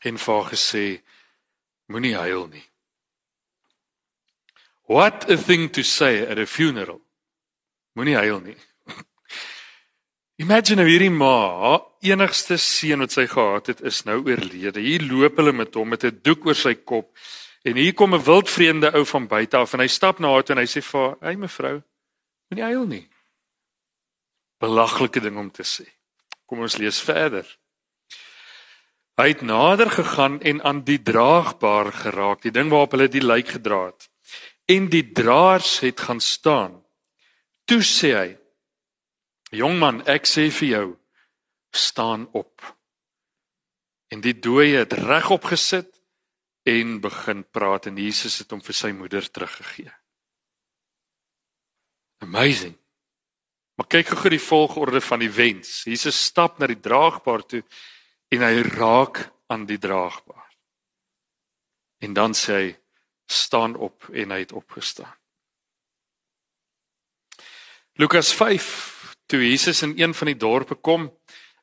en 0.00 0.18
vir 0.18 0.34
haar 0.34 0.50
gesê: 0.50 1.02
Moenie 1.86 2.16
huil 2.16 2.46
nie. 2.46 2.71
What 4.92 5.30
a 5.30 5.36
thing 5.36 5.70
to 5.72 5.82
say 5.82 6.20
at 6.26 6.38
a 6.38 6.46
funeral. 6.46 7.00
Moenie 7.96 8.18
huil 8.20 8.40
nie. 8.44 8.56
Imagine 10.42 10.84
hierdie 10.84 11.12
ma, 11.12 11.78
enigste 12.02 12.58
seun 12.58 13.04
wat 13.04 13.14
sy 13.14 13.24
gehad 13.30 13.70
het, 13.70 13.80
is 13.88 14.02
nou 14.04 14.18
oorlede. 14.20 14.82
Hier 14.82 15.04
loop 15.06 15.38
hulle 15.40 15.52
met 15.52 15.74
hom 15.78 15.88
met 15.94 16.04
'n 16.04 16.20
doek 16.22 16.46
oor 16.46 16.58
sy 16.58 16.74
kop 16.74 17.12
En 17.62 17.76
hier 17.76 17.94
kom 17.94 18.14
'n 18.14 18.22
wildvreemde 18.22 18.92
ou 18.92 19.04
van 19.06 19.26
buite 19.26 19.56
af 19.56 19.72
en 19.72 19.80
hy 19.80 19.86
stap 19.86 20.18
na 20.18 20.28
haar 20.28 20.42
toe 20.42 20.56
en 20.56 20.62
hy 20.62 20.68
sê 20.68 20.82
vir 20.82 21.00
haar: 21.00 21.16
"Hey 21.20 21.36
mevrou, 21.36 21.82
moenie 22.48 22.64
huil 22.64 22.86
nie." 22.86 23.08
Belaglike 24.58 25.20
ding 25.20 25.36
om 25.38 25.50
te 25.50 25.62
sê. 25.62 25.86
Kom 26.46 26.60
ons 26.60 26.76
lees 26.76 27.00
verder. 27.00 27.58
Hy 29.16 29.28
het 29.28 29.42
nader 29.42 29.90
gegaan 29.90 30.40
en 30.40 30.62
aan 30.62 30.84
die 30.84 31.02
draagbaar 31.02 31.92
geraak, 31.92 32.42
die 32.42 32.50
ding 32.50 32.70
waarop 32.70 32.90
hulle 32.90 33.08
die 33.08 33.24
lijk 33.24 33.48
gedra 33.48 33.86
het. 33.86 34.10
En 34.72 34.88
die 34.88 35.04
draers 35.12 35.80
het 35.84 36.00
gaan 36.00 36.20
staan. 36.20 36.78
Toe 37.68 37.82
sê 37.82 38.10
hy: 38.16 38.30
"Jong 39.50 39.78
man, 39.78 40.00
ek 40.06 40.26
sê 40.26 40.48
vir 40.50 40.68
jou, 40.68 40.88
staan 41.70 42.28
op." 42.32 42.62
En 44.08 44.20
die 44.20 44.38
dooie 44.38 44.78
het 44.78 44.92
regop 44.92 45.44
gesit 45.44 46.00
en 46.62 47.00
begin 47.00 47.44
praat 47.50 47.86
en 47.86 47.96
Jesus 47.96 48.38
het 48.38 48.50
hom 48.50 48.60
vir 48.60 48.74
sy 48.74 48.92
moeder 48.92 49.30
teruggegee. 49.30 49.92
Amazing. 52.22 52.76
Maar 53.74 53.88
kyk 53.88 54.12
gou 54.14 54.30
die 54.30 54.42
volgorde 54.42 55.00
van 55.00 55.22
die 55.24 55.32
wens. 55.32 55.82
Jesus 55.88 56.18
stap 56.24 56.58
na 56.58 56.68
die 56.70 56.80
draagbaar 56.80 57.42
toe 57.48 57.62
en 58.32 58.44
hy 58.44 58.62
raak 58.68 59.24
aan 59.50 59.66
die 59.66 59.78
draagbaar. 59.80 60.50
En 61.98 62.14
dan 62.14 62.36
sê 62.36 62.52
hy 62.52 62.68
staan 63.32 63.76
op 63.76 64.08
en 64.12 64.30
hy 64.30 64.38
het 64.44 64.52
opgestaan. 64.52 65.14
Lukas 68.00 68.32
5 68.34 69.16
toe 69.26 69.40
Jesus 69.48 69.82
in 69.82 69.94
een 69.96 70.14
van 70.14 70.26
die 70.26 70.36
dorpe 70.36 70.74
kom, 70.74 71.10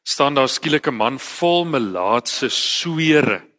staan 0.03 0.36
daar 0.36 0.49
skielik 0.49 0.88
'n 0.88 0.95
man 0.95 1.19
vol 1.19 1.65
melaatse 1.65 2.49
swere 2.49 3.49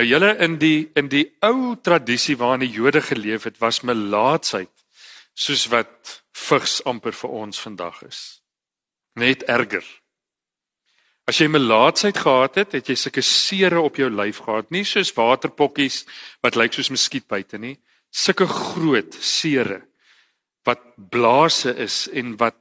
Nou 0.00 0.06
julle 0.08 0.30
in 0.40 0.54
die 0.56 0.90
in 0.96 1.10
die 1.12 1.26
ou 1.44 1.74
tradisie 1.76 2.38
waarin 2.40 2.62
die 2.64 2.72
Jode 2.72 3.02
geleef 3.04 3.44
het, 3.44 3.58
was 3.60 3.82
melaatsheid 3.84 4.72
soos 5.34 5.66
wat 5.72 6.22
vigs 6.36 6.78
amper 6.88 7.12
vir 7.12 7.34
ons 7.42 7.60
vandag 7.60 8.02
is. 8.06 8.40
Net 9.20 9.42
erger. 9.44 9.84
As 11.30 11.38
jy 11.38 11.46
melaatsheid 11.46 12.16
gehad 12.18 12.56
het, 12.58 12.72
het 12.74 12.88
jy 12.90 12.96
sulke 12.98 13.22
sere 13.22 13.78
op 13.86 14.00
jou 14.00 14.08
lyf 14.10 14.40
gehad, 14.42 14.66
nie 14.74 14.82
soos 14.88 15.12
waterpokkies 15.14 16.00
wat 16.42 16.56
lyk 16.58 16.74
soos 16.74 16.88
muskietbyte 16.90 17.60
nie, 17.62 17.76
sulke 18.10 18.48
groot 18.50 19.14
sere 19.14 19.84
wat 20.66 20.82
blaase 21.12 21.70
is 21.78 22.08
en 22.18 22.32
wat 22.40 22.56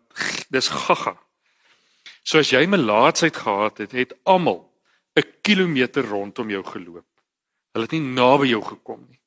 dis 0.53 0.69
gaga. 0.69 1.15
So 2.21 2.43
as 2.43 2.51
jy 2.53 2.61
melaatsheid 2.69 3.39
gehad 3.41 3.81
het, 3.81 3.95
het 3.97 4.13
almal 4.29 4.69
'n 5.17 5.25
kilometer 5.41 6.05
rondom 6.05 6.49
jou 6.49 6.63
geloop. 6.63 7.09
Hulle 7.73 7.85
het 7.89 7.91
nie 7.97 8.13
naby 8.21 8.51
jou 8.53 8.61
gekom 8.61 9.01
nie. 9.09 9.19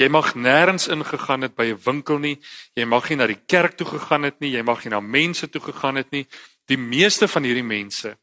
Jy 0.00 0.08
mag 0.08 0.32
nêrens 0.34 0.88
ingegaan 0.88 1.42
het 1.42 1.54
by 1.54 1.66
'n 1.74 1.82
winkel 1.84 2.18
nie. 2.18 2.38
Jy 2.74 2.84
mag 2.84 3.08
nie 3.10 3.16
na 3.16 3.26
die 3.26 3.42
kerk 3.46 3.76
toe 3.76 3.86
gegaan 3.86 4.22
het 4.22 4.40
nie. 4.40 4.56
Jy 4.56 4.62
mag 4.62 4.84
nie 4.84 4.90
na 4.90 5.00
mense 5.00 5.50
toe 5.50 5.60
gegaan 5.60 5.96
het 5.96 6.10
nie. 6.10 6.26
Die 6.66 6.78
meeste 6.78 7.28
van 7.28 7.42
hierdie 7.42 7.64
mense 7.64 8.16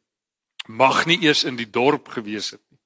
mag 0.68 1.06
nie 1.06 1.20
eers 1.24 1.44
in 1.44 1.56
die 1.56 1.70
dorp 1.70 2.08
gewees 2.16 2.52
het 2.56 2.62
nie. 2.70 2.80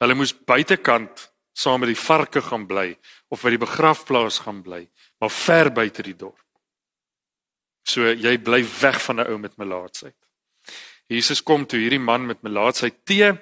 Hulle 0.00 0.14
moes 0.14 0.32
buitekant 0.32 1.26
saam 1.52 1.82
met 1.82 1.92
die 1.92 1.98
varke 1.98 2.40
gaan 2.42 2.66
bly 2.66 2.94
of 3.28 3.42
by 3.42 3.50
die 3.50 3.60
begrafplaas 3.60 4.40
gaan 4.46 4.62
bly, 4.62 4.86
maar 5.20 5.30
ver 5.30 5.72
buite 5.74 6.02
die 6.02 6.16
dorp. 6.16 6.38
So 7.84 8.06
jy 8.12 8.38
bly 8.38 8.62
weg 8.80 9.00
van 9.02 9.20
'n 9.20 9.26
ou 9.26 9.38
met 9.38 9.56
melaatsheid. 9.56 10.16
Jesus 11.08 11.42
kom 11.42 11.66
toe 11.66 11.80
hierdie 11.80 11.98
man 11.98 12.26
met 12.26 12.42
melaatsheid 12.42 13.04
teë 13.04 13.38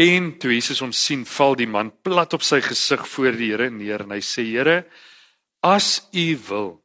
En 0.00 0.38
toe 0.38 0.54
Jesus 0.54 0.80
hom 0.80 0.92
sien, 0.96 1.24
val 1.28 1.56
die 1.58 1.68
man 1.68 1.90
plat 2.02 2.32
op 2.32 2.44
sy 2.46 2.62
gesig 2.64 3.04
voor 3.12 3.36
die 3.36 3.50
Here 3.52 3.68
neer 3.70 4.06
en 4.06 4.14
hy 4.14 4.22
sê: 4.24 4.44
"Here, 4.44 4.86
as 5.60 6.08
U 6.12 6.38
wil, 6.48 6.82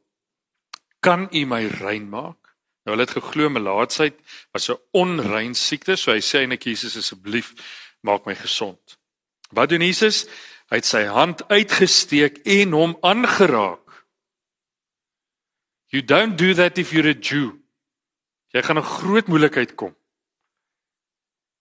kan 1.00 1.28
U 1.32 1.44
my 1.46 1.66
rein 1.80 2.08
maak?" 2.10 2.47
Nou 2.88 2.94
hulle 2.96 3.04
het 3.04 3.18
geglo 3.18 3.50
melaatsheid 3.52 4.16
was 4.56 4.70
'n 4.70 4.80
onrein 4.96 5.54
siekte, 5.54 5.96
so 5.96 6.10
hy 6.10 6.22
sê 6.24 6.40
eintlik 6.40 6.64
Jesus 6.64 6.96
asseblief 6.96 7.52
maak 8.00 8.24
my 8.24 8.34
gesond. 8.34 8.98
Wat 9.52 9.68
doen 9.68 9.84
Jesus? 9.84 10.24
Hy 10.70 10.76
het 10.76 10.86
sy 10.86 11.04
hand 11.04 11.48
uitgesteek 11.48 12.38
en 12.44 12.72
hom 12.72 12.96
aangeraak. 13.00 14.06
You 15.88 16.02
don't 16.02 16.38
do 16.38 16.54
that 16.54 16.78
if 16.78 16.92
you're 16.92 17.10
a 17.10 17.20
Jew. 17.20 17.60
Jy 18.54 18.62
gaan 18.62 18.78
'n 18.78 18.82
groot 18.82 19.26
moeilikheid 19.26 19.74
kom. 19.74 19.94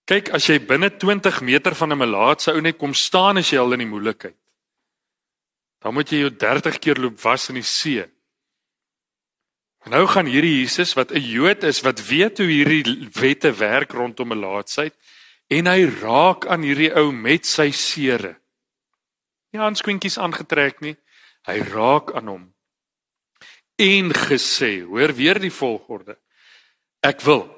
Kyk, 0.06 0.30
as 0.30 0.48
jy 0.48 0.60
binne 0.60 0.98
20 0.98 1.42
meter 1.42 1.76
van 1.76 1.92
'n 1.92 1.98
melaatse 1.98 2.54
ou 2.54 2.62
net 2.62 2.78
kom 2.78 2.94
staan 2.94 3.38
as 3.38 3.50
jy 3.50 3.58
al 3.58 3.74
in 3.74 3.80
die 3.80 3.88
moeilikheid. 3.88 4.38
Dan 5.80 5.94
moet 5.94 6.10
jy 6.10 6.20
jou 6.20 6.36
30 6.36 6.80
keer 6.80 6.96
loop 6.96 7.20
was 7.22 7.50
in 7.50 7.56
die 7.56 7.64
see. 7.64 8.17
Nou 9.86 10.08
gaan 10.08 10.26
hierdie 10.26 10.60
Jesus 10.60 10.94
wat 10.94 11.12
'n 11.12 11.22
Jood 11.22 11.64
is 11.64 11.82
wat 11.82 12.08
weet 12.08 12.38
hoe 12.38 12.48
hierdie 12.48 13.10
wette 13.14 13.52
werk 13.52 13.92
rondom 13.92 14.28
melaatsheid 14.28 14.94
en 15.48 15.66
hy 15.66 15.86
raak 16.02 16.48
aan 16.48 16.62
hierdie 16.62 16.92
ou 16.96 17.12
met 17.12 17.46
sy 17.46 17.72
sere. 17.72 18.40
Nie 19.52 19.62
handskoentjies 19.62 20.18
aangetrek 20.18 20.82
nie. 20.82 20.98
Hy 21.48 21.60
raak 21.60 22.12
aan 22.16 22.28
hom 22.28 22.54
en 23.78 24.12
gesê, 24.12 24.84
hoor 24.84 25.14
weer 25.14 25.40
die 25.40 25.54
volgorde. 25.54 26.18
Ek 27.04 27.22
wil 27.22 27.54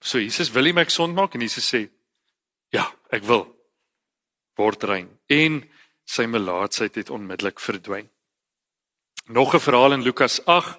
So 0.00 0.18
Jesus 0.18 0.50
wil 0.50 0.66
hom 0.66 0.84
gesond 0.84 1.14
maak 1.14 1.34
en 1.34 1.40
Jesus 1.40 1.74
sê: 1.74 1.88
"Ja, 2.72 2.92
ek 3.10 3.22
wil." 3.22 3.62
word 4.58 4.84
rein 4.88 5.08
en 5.32 5.62
sy 6.08 6.26
melaatsheid 6.28 6.98
het 7.00 7.12
onmiddellik 7.14 7.60
verdwyn. 7.62 8.08
Nog 9.24 9.54
'n 9.54 9.60
verhaal 9.60 9.92
in 9.92 10.02
Lukas 10.02 10.44
8 10.44 10.76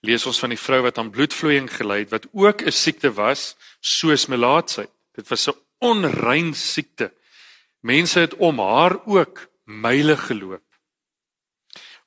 lees 0.00 0.26
ons 0.26 0.38
van 0.38 0.48
die 0.48 0.58
vrou 0.58 0.82
wat 0.82 0.98
aan 0.98 1.10
bloedvloeiing 1.10 1.70
gely 1.72 1.98
het 1.98 2.10
wat 2.10 2.26
ook 2.32 2.62
'n 2.62 2.72
siekte 2.72 3.12
was 3.12 3.56
soos 3.80 4.26
melaatsheid. 4.26 4.90
Dit 5.12 5.28
was 5.28 5.48
'n 5.48 5.58
onrein 5.78 6.54
siekte. 6.54 7.12
Mense 7.80 8.18
het 8.20 8.34
om 8.34 8.58
haar 8.58 9.06
ook 9.06 9.48
myle 9.64 10.16
geloop. 10.16 10.62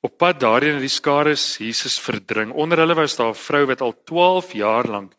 Op 0.01 0.17
pad 0.17 0.39
daarheen 0.39 0.73
het 0.73 0.79
die 0.79 0.89
skare 0.89 1.35
Jesus 1.57 1.99
verdring. 1.99 2.51
Onder 2.51 2.77
hulle 2.77 2.95
was 2.95 3.15
daar 3.15 3.29
'n 3.29 3.35
vrou 3.35 3.65
wat 3.65 3.81
al 3.81 4.03
12 4.03 4.53
jaar 4.53 4.87
lank 4.87 5.13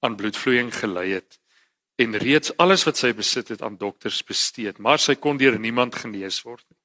aan 0.00 0.16
bloedvloeiing 0.16 0.74
gely 0.74 1.10
het 1.10 1.38
en 1.94 2.16
reeds 2.16 2.56
alles 2.56 2.84
wat 2.84 2.96
sy 2.96 3.14
besit 3.14 3.48
het 3.48 3.62
aan 3.62 3.76
dokters 3.76 4.24
bestee, 4.24 4.72
maar 4.78 4.98
sy 4.98 5.14
kon 5.14 5.36
deur 5.36 5.58
niemand 5.58 5.94
genees 5.94 6.42
word 6.42 6.64
nie. 6.68 6.77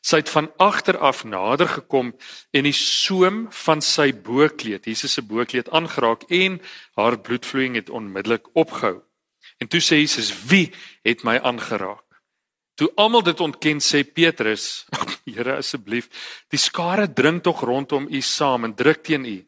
Sy 0.00 0.22
het 0.22 0.30
van 0.32 0.48
agter 0.56 0.96
af 0.98 1.24
nader 1.28 1.68
gekom 1.68 2.14
en 2.56 2.64
die 2.64 2.76
soem 2.76 3.46
van 3.52 3.82
sy 3.84 4.10
boekleed, 4.16 4.86
Jesus 4.88 5.12
se 5.12 5.22
boekleed 5.22 5.68
aangeraak 5.76 6.24
en 6.32 6.60
haar 6.96 7.18
bloedvloeiing 7.20 7.76
het 7.76 7.90
onmiddellik 7.90 8.48
opgehou. 8.56 9.02
En 9.60 9.68
toe 9.68 9.80
sê 9.80 10.00
Jesus: 10.00 10.32
"Wie 10.48 10.72
het 11.04 11.24
my 11.24 11.36
aangeraak?" 11.36 12.04
Toe 12.74 12.92
almal 12.96 13.22
dit 13.22 13.40
ontken, 13.40 13.80
sê 13.80 14.00
Petrus: 14.04 14.86
"Here, 15.28 15.56
asseblief, 15.56 16.08
die 16.48 16.58
skare 16.58 17.12
dring 17.12 17.42
tog 17.42 17.60
rondom 17.60 18.06
u 18.08 18.20
saam 18.20 18.64
en 18.64 18.74
druk 18.74 19.02
teen 19.04 19.24
u." 19.24 19.46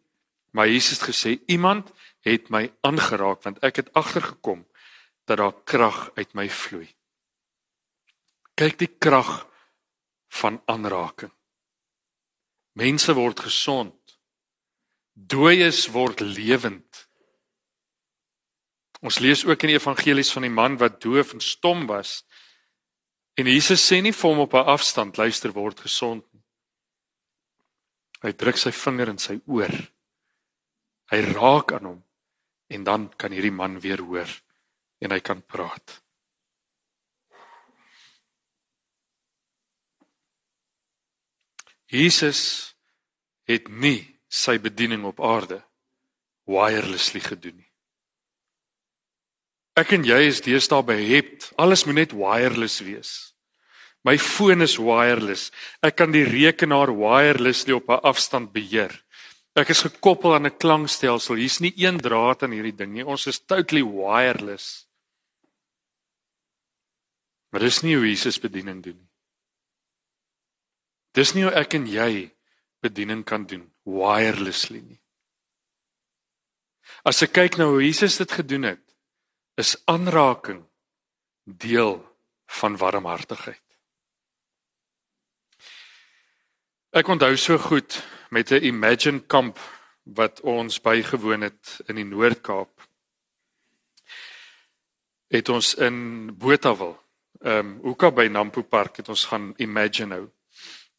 Maar 0.50 0.68
Jesus 0.68 1.00
het 1.00 1.08
gesê: 1.08 1.40
"Iemand 1.46 1.92
het 2.20 2.50
my 2.50 2.72
aangeraak 2.80 3.42
want 3.42 3.58
ek 3.58 3.76
het 3.76 3.92
agtergekom 3.92 4.66
dat 5.24 5.38
daar 5.38 5.54
krag 5.64 6.10
uit 6.14 6.34
my 6.34 6.48
vloei." 6.48 6.94
Kyk 8.54 8.78
die 8.78 8.92
krag 8.98 9.48
van 10.40 10.60
aanraking. 10.64 11.32
Mense 12.72 13.12
word 13.14 13.40
gesond. 13.40 14.16
Dooies 15.12 15.86
word 15.92 16.22
lewend. 16.24 17.02
Ons 19.02 19.18
lees 19.18 19.42
ook 19.44 19.64
in 19.66 19.74
die 19.74 19.80
evangelies 19.80 20.30
van 20.32 20.46
die 20.46 20.54
man 20.54 20.78
wat 20.80 21.00
doof 21.02 21.34
en 21.34 21.42
stom 21.44 21.84
was. 21.90 22.22
En 23.36 23.48
Jesus 23.48 23.82
sê 23.84 24.00
nie 24.00 24.14
vir 24.14 24.30
hom 24.30 24.44
op 24.46 24.54
'n 24.54 24.70
afstand 24.72 25.16
luister 25.16 25.52
word 25.52 25.80
gesond 25.80 26.24
nie. 26.32 26.42
Hy 28.22 28.32
druk 28.32 28.56
sy 28.56 28.70
vinger 28.70 29.08
in 29.08 29.18
sy 29.18 29.40
oor. 29.46 29.74
Hy 31.10 31.20
raak 31.34 31.72
aan 31.72 31.84
hom 31.84 32.02
en 32.68 32.84
dan 32.84 33.08
kan 33.16 33.32
hierdie 33.32 33.52
man 33.52 33.80
weer 33.80 34.00
hoor 34.00 34.30
en 35.00 35.10
hy 35.10 35.20
kan 35.20 35.42
praat. 35.42 36.02
Jesus 41.92 42.72
het 43.44 43.68
nie 43.68 44.00
sy 44.32 44.56
bediening 44.62 45.04
op 45.04 45.20
aarde 45.20 45.60
wirelessly 46.48 47.20
gedoen 47.20 47.58
nie. 47.60 47.68
Ek 49.76 49.92
en 49.96 50.04
jy 50.04 50.18
is 50.28 50.42
deesdae 50.44 50.84
behept. 50.84 51.50
Alles 51.60 51.84
moet 51.88 52.00
net 52.00 52.16
wireless 52.16 52.80
wees. 52.84 53.12
My 54.04 54.16
foon 54.18 54.64
is 54.64 54.78
wireless. 54.80 55.50
Ek 55.84 55.96
kan 56.00 56.12
die 56.12 56.24
rekenaar 56.26 56.92
wirelessly 56.96 57.76
op 57.76 57.88
'n 57.88 58.02
afstand 58.02 58.52
beheer. 58.52 58.92
Ek 59.54 59.68
is 59.70 59.84
gekoppel 59.84 60.34
aan 60.34 60.46
'n 60.46 60.58
klankstelsel. 60.58 61.36
Hier's 61.36 61.60
nie 61.60 61.74
een 61.76 62.00
draad 62.00 62.42
aan 62.42 62.52
hierdie 62.52 62.76
ding 62.76 62.92
nie. 62.92 63.06
Ons 63.06 63.26
is 63.26 63.38
totally 63.38 63.84
wireless. 63.84 64.86
Maar 67.50 67.60
dis 67.60 67.82
nie 67.82 67.96
hoe 67.96 68.08
Jesus 68.08 68.40
bediening 68.40 68.82
doen 68.82 68.96
nie. 68.96 69.11
Dis 71.12 71.34
nie 71.34 71.44
hoe 71.44 71.54
ek 71.54 71.76
en 71.76 71.86
jy 71.86 72.30
bediening 72.82 73.24
kan 73.24 73.44
doen 73.46 73.68
wirelessly 73.84 74.80
nie. 74.80 75.00
As 77.04 77.22
ek 77.24 77.34
kyk 77.36 77.58
na 77.58 77.68
hoe 77.70 77.82
Jesus 77.82 78.18
dit 78.20 78.32
gedoen 78.32 78.72
het, 78.72 78.82
is 79.58 79.76
aanraking 79.90 80.62
deel 81.44 81.98
van 82.60 82.78
warmhartigheid. 82.78 83.60
Ek 86.92 87.08
onthou 87.08 87.36
so 87.36 87.58
goed 87.58 88.02
met 88.30 88.52
'n 88.52 88.64
Imagine 88.64 89.20
kamp 89.20 89.58
wat 90.04 90.40
ons 90.40 90.80
bygewoon 90.80 91.40
het 91.40 91.80
in 91.88 91.96
die 91.96 92.04
Noord-Kaap. 92.04 92.88
Het 95.28 95.48
ons 95.48 95.74
in 95.74 96.28
Botawil, 96.36 96.98
ehm 97.40 97.58
um, 97.58 97.80
Hoeka 97.82 98.10
by 98.10 98.28
Nampo 98.28 98.62
Park 98.62 98.96
het 98.96 99.08
ons 99.08 99.24
gaan 99.24 99.54
Imagine 99.56 100.14
hou. 100.14 100.30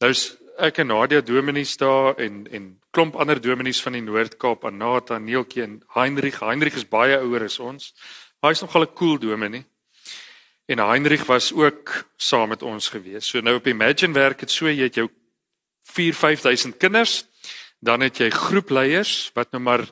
Nou 0.04 0.12
ek 0.60 0.82
en 0.82 0.90
Nadia 0.92 1.22
Dominees 1.24 1.78
daar 1.80 2.18
en 2.20 2.42
en 2.52 2.64
klomp 2.92 3.16
ander 3.16 3.40
dominees 3.42 3.80
van 3.82 3.96
die 3.96 4.02
Noord-Kaap, 4.04 4.66
Anata, 4.68 5.16
Neeltjie 5.18 5.64
en 5.64 5.78
Heinrich. 5.96 6.42
Heinrich 6.44 6.76
is 6.76 6.84
baie 6.86 7.16
ouer 7.24 7.46
as 7.48 7.56
ons. 7.64 7.94
Hy's 8.44 8.62
nogal 8.62 8.84
'n 8.84 8.94
cool 9.00 9.18
dominee. 9.18 9.64
En 10.68 10.80
Heinrich 10.80 11.26
was 11.26 11.54
ook 11.54 12.06
saam 12.18 12.50
met 12.50 12.62
ons 12.62 12.90
gewees. 12.90 13.28
So 13.28 13.40
nou 13.40 13.56
op 13.56 13.68
Imagine 13.68 14.14
werk 14.14 14.40
dit 14.40 14.52
so 14.52 14.68
jy 14.68 14.84
het 14.84 14.96
jou 14.96 15.10
4-5000 15.84 16.78
kinders, 16.78 17.26
dan 17.80 18.02
het 18.02 18.18
jy 18.18 18.30
groepleiers 18.30 19.32
wat 19.34 19.52
nou 19.52 19.62
maar 19.62 19.88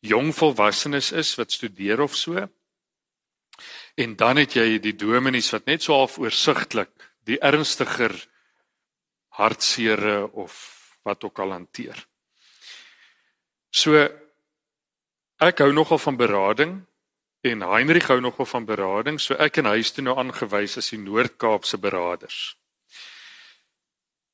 jong 0.00 0.34
volwassenes 0.34 1.12
is 1.12 1.34
wat 1.34 1.52
studeer 1.52 2.00
of 2.00 2.14
so. 2.14 2.48
En 3.96 4.16
dan 4.16 4.36
het 4.36 4.52
jy 4.52 4.78
die 4.78 4.94
dominees 4.96 5.50
wat 5.50 5.66
net 5.66 5.82
so 5.82 5.92
half 5.92 6.18
oorsigtelik 6.18 6.90
die 7.24 7.38
ernstiger 7.40 8.27
hartseere 9.38 10.28
of 10.32 10.54
wat 11.06 11.24
ook 11.24 11.38
al 11.38 11.54
hanteer. 11.54 11.98
So 13.70 13.96
ek 15.38 15.62
hou 15.62 15.72
nogal 15.72 16.00
van 16.02 16.16
berading 16.18 16.78
en 17.46 17.62
Heinrich 17.62 18.08
hou 18.10 18.18
nogal 18.20 18.48
van 18.50 18.66
berading, 18.66 19.20
so 19.22 19.36
ek 19.38 19.60
en 19.62 19.70
hy 19.70 19.78
is 19.78 19.92
toe 19.94 20.02
nou 20.04 20.16
aangewys 20.18 20.76
as 20.80 20.90
die 20.90 20.98
Noord-Kaapse 20.98 21.78
beraders. 21.78 22.56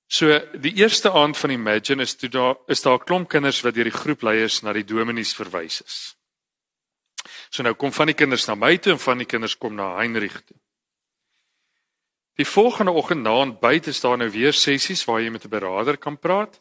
So 0.09 0.39
die 0.61 0.73
eerste 0.81 1.13
aand 1.13 1.37
van 1.37 1.53
Imagine 1.53 2.03
is 2.03 2.17
toe 2.17 2.31
daar 2.33 2.57
is 2.69 2.83
daar 2.83 2.99
'n 2.99 3.05
klomp 3.05 3.29
kinders 3.29 3.61
wat 3.61 3.75
deur 3.75 3.91
die 3.91 4.01
groepleiers 4.01 4.63
na 4.63 4.73
die 4.73 4.85
dominees 4.85 5.35
verwys 5.35 5.83
is. 5.83 6.17
So 7.51 7.63
nou 7.63 7.75
kom 7.75 7.93
van 7.93 8.07
die 8.07 8.15
kinders 8.15 8.47
na 8.47 8.55
my 8.55 8.77
toe 8.79 8.93
en 8.93 8.99
van 8.99 9.19
die 9.19 9.27
kinders 9.27 9.59
kom 9.59 9.75
na 9.75 9.97
Heinrich 9.97 10.41
toe. 10.47 10.57
Die 12.35 12.47
volgende 12.47 12.91
oggend 12.91 13.23
na 13.23 13.37
ontbyt 13.45 13.87
is 13.87 14.01
daar 14.03 14.19
nou 14.19 14.31
weer 14.31 14.53
sessies 14.53 15.05
waar 15.07 15.21
jy 15.23 15.31
met 15.31 15.45
'n 15.45 15.49
beraader 15.49 15.97
kan 15.97 16.19
praat. 16.19 16.61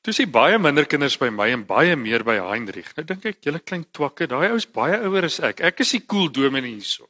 Toe 0.00 0.12
sien 0.12 0.30
baie 0.30 0.58
minder 0.58 0.86
kinders 0.86 1.16
by 1.16 1.28
my 1.28 1.50
en 1.50 1.66
baie 1.66 1.96
meer 1.96 2.24
by 2.24 2.36
Heinrich. 2.36 2.94
Nou 2.96 3.04
dink 3.04 3.24
ek, 3.24 3.38
julle 3.40 3.60
klein 3.60 3.86
twakke, 3.90 4.26
daai 4.26 4.50
ou 4.50 4.56
is 4.56 4.66
baie 4.66 4.98
ouer 5.00 5.24
as 5.24 5.40
ek. 5.40 5.60
Ek 5.60 5.80
is 5.80 5.90
die 5.90 6.06
cool 6.06 6.28
dominee 6.28 6.74
hierso. 6.74 7.08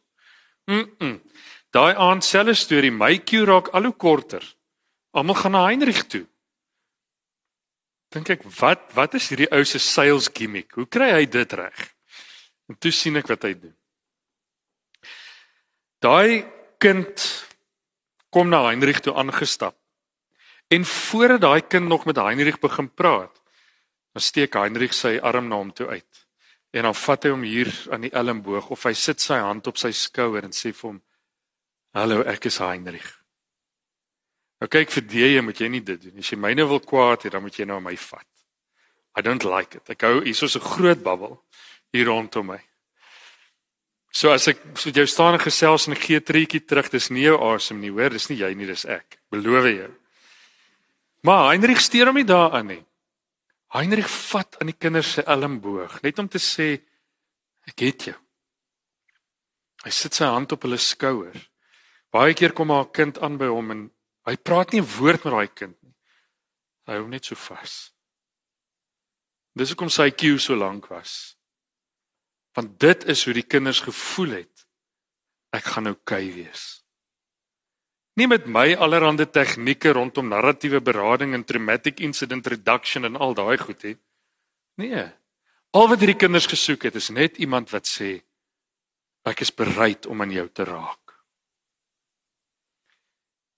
Mm. 0.66 0.90
-mm. 0.98 1.20
Daai 1.70 1.94
aand 1.94 2.24
selfe 2.24 2.54
storie, 2.54 2.90
my 2.90 3.18
queue 3.18 3.44
raak 3.44 3.68
al 3.74 3.82
hoe 3.82 3.92
korter. 3.92 4.54
Almal 5.10 5.34
gaan 5.34 5.52
na 5.52 5.64
Heinrich 5.66 6.06
toe. 6.06 6.26
Dink 8.14 8.30
ek, 8.30 8.44
wat 8.60 8.94
wat 8.94 9.14
is 9.14 9.28
hierdie 9.28 9.50
ou 9.50 9.64
se 9.64 9.78
sales 9.78 10.28
gimmick? 10.30 10.74
Hoe 10.78 10.86
kry 10.86 11.10
hy 11.10 11.26
dit 11.26 11.52
reg? 11.52 11.94
En 12.68 12.78
toe 12.78 12.92
sien 12.94 13.16
ek 13.16 13.26
wat 13.26 13.42
hy 13.42 13.54
doen. 13.58 13.74
Daai 15.98 16.46
kind 16.84 17.24
kom 18.28 18.50
na 18.52 18.64
Heinrich 18.66 19.00
toe 19.00 19.14
aangestap. 19.16 19.76
En 20.68 20.84
voordat 20.84 21.40
daai 21.40 21.62
kind 21.62 21.88
nog 21.88 22.04
met 22.04 22.16
Heinrich 22.16 22.58
begin 22.60 22.90
praat, 22.94 23.40
dan 24.12 24.22
steek 24.22 24.54
Heinrich 24.58 24.94
sy 24.94 25.16
arm 25.22 25.48
na 25.48 25.56
hom 25.56 25.72
toe 25.72 25.88
uit. 25.88 26.20
En 26.74 26.88
dan 26.88 26.96
vat 26.98 27.24
hy 27.24 27.30
hom 27.30 27.44
hier 27.46 27.70
aan 27.94 28.04
die 28.04 28.12
elmboog 28.12 28.72
of 28.74 28.84
hy 28.88 28.92
sit 28.98 29.22
sy 29.22 29.38
hand 29.38 29.68
op 29.70 29.78
sy 29.80 29.92
skouer 29.94 30.44
en 30.44 30.52
sê 30.52 30.72
vir 30.74 30.90
hom: 30.90 31.00
"Hallo, 31.94 32.22
ek 32.22 32.50
is 32.50 32.58
Heinrich." 32.58 33.12
Nou 34.60 34.68
kyk 34.68 34.90
vir 34.90 35.06
die 35.08 35.24
jy 35.36 35.40
moet 35.42 35.60
jy 35.60 35.68
nie 35.68 35.82
dit 35.84 36.02
doen. 36.02 36.18
As 36.18 36.30
jy 36.32 36.38
myne 36.40 36.66
wil 36.66 36.80
kwaad 36.80 37.24
hê, 37.24 37.30
dan 37.30 37.42
moet 37.42 37.58
jy 37.58 37.66
nou 37.68 37.80
my 37.80 37.96
vat. 37.96 38.28
I 39.16 39.22
don't 39.22 39.44
like 39.44 39.76
it. 39.76 39.90
Ek 39.90 40.02
hou 40.02 40.24
hier 40.24 40.34
so 40.34 40.46
'n 40.46 40.60
groot 40.60 41.02
babbel 41.02 41.40
hier 41.92 42.06
rondom 42.06 42.46
my. 42.46 42.60
So 44.14 44.30
as 44.30 44.46
ek 44.46 44.60
so 44.78 44.92
jou 44.94 45.06
staan 45.10 45.34
en 45.34 45.42
gesels 45.42 45.88
en 45.88 45.96
ek 45.96 46.04
gee 46.06 46.20
'n 46.20 46.22
treetjie 46.22 46.62
terug, 46.62 46.90
dis 46.90 47.10
nie 47.10 47.26
jou 47.26 47.36
asem 47.50 47.80
nie, 47.80 47.90
hoor, 47.90 48.10
dis 48.10 48.30
nie 48.30 48.38
jy 48.38 48.54
nie, 48.54 48.66
dis 48.66 48.84
ek. 48.84 49.18
Beloof 49.30 49.64
jou. 49.66 49.90
Maar 51.22 51.50
Heinrich 51.50 51.80
steur 51.80 52.06
hom 52.06 52.14
nie 52.14 52.24
daaraan 52.24 52.66
nie. 52.66 52.84
Heinrich 53.74 54.08
vat 54.30 54.60
aan 54.60 54.70
die 54.70 54.78
kinders 54.78 55.12
se 55.12 55.22
elmboog, 55.22 56.02
net 56.02 56.18
om 56.18 56.28
te 56.28 56.38
sê 56.38 56.80
ek 57.66 57.80
het 57.80 58.06
jou. 58.06 58.14
Hy 59.84 59.90
sit 59.90 60.14
sy 60.14 60.24
hand 60.24 60.52
op 60.52 60.62
hulle 60.62 60.78
skouer. 60.78 61.34
Baie 62.12 62.34
keer 62.34 62.52
kom 62.52 62.70
haar 62.70 62.92
kind 62.92 63.18
aan 63.18 63.36
by 63.36 63.46
hom 63.50 63.70
en 63.70 63.90
hy 64.26 64.36
praat 64.36 64.72
nie 64.72 64.80
'n 64.80 64.92
woord 64.98 65.24
met 65.24 65.34
daai 65.34 65.54
kind 65.54 65.82
nie. 65.82 65.94
Hy 66.86 66.92
hou 66.94 67.08
net 67.08 67.24
so 67.24 67.34
vas. 67.34 67.90
Dis 69.56 69.70
hoekom 69.70 69.90
sy 69.90 70.10
queue 70.10 70.38
so 70.38 70.54
lank 70.54 70.88
was. 70.90 71.33
Want 72.54 72.78
dit 72.80 73.04
is 73.10 73.24
hoe 73.24 73.34
die 73.34 73.46
kinders 73.46 73.80
gevoel 73.82 74.38
het. 74.40 74.66
Ek 75.54 75.66
gaan 75.74 75.88
nou 75.90 75.96
kei 76.06 76.32
wees. 76.34 76.84
Nie 78.14 78.28
met 78.30 78.46
my 78.46 78.74
allerlei 78.78 79.26
tegnieke 79.26 79.92
rondom 79.92 80.28
narratiewe 80.30 80.80
berading 80.80 81.34
en 81.34 81.44
traumatic 81.44 82.00
incident 82.00 82.46
reduction 82.46 83.04
en 83.04 83.16
al 83.16 83.34
daai 83.34 83.58
goed 83.58 83.82
hè. 83.82 83.94
Nee. 84.78 85.06
Al 85.74 85.88
wat 85.90 85.98
hierdie 85.98 86.18
kinders 86.18 86.46
gesoek 86.46 86.86
het 86.86 86.94
is 86.94 87.10
net 87.10 87.38
iemand 87.42 87.70
wat 87.74 87.90
sê 87.90 88.20
ek 89.26 89.40
is 89.42 89.50
bereid 89.54 90.06
om 90.06 90.22
aan 90.22 90.30
jou 90.30 90.46
te 90.52 90.66
raak. 90.68 91.14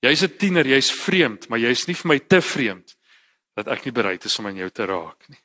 Jy's 0.01 0.23
'n 0.23 0.37
tiener, 0.39 0.67
jy's 0.67 0.91
vreemd, 0.93 1.49
maar 1.49 1.59
jy's 1.59 1.87
nie 1.87 1.95
vir 1.95 2.09
my 2.09 2.19
te 2.19 2.41
vreemd 2.41 2.97
dat 3.57 3.69
ek 3.69 3.85
nie 3.85 3.93
bereid 3.93 4.25
is 4.25 4.39
om 4.39 4.47
aan 4.47 4.57
jou 4.57 4.71
te 4.71 4.85
raak 4.87 5.29
nie. 5.29 5.43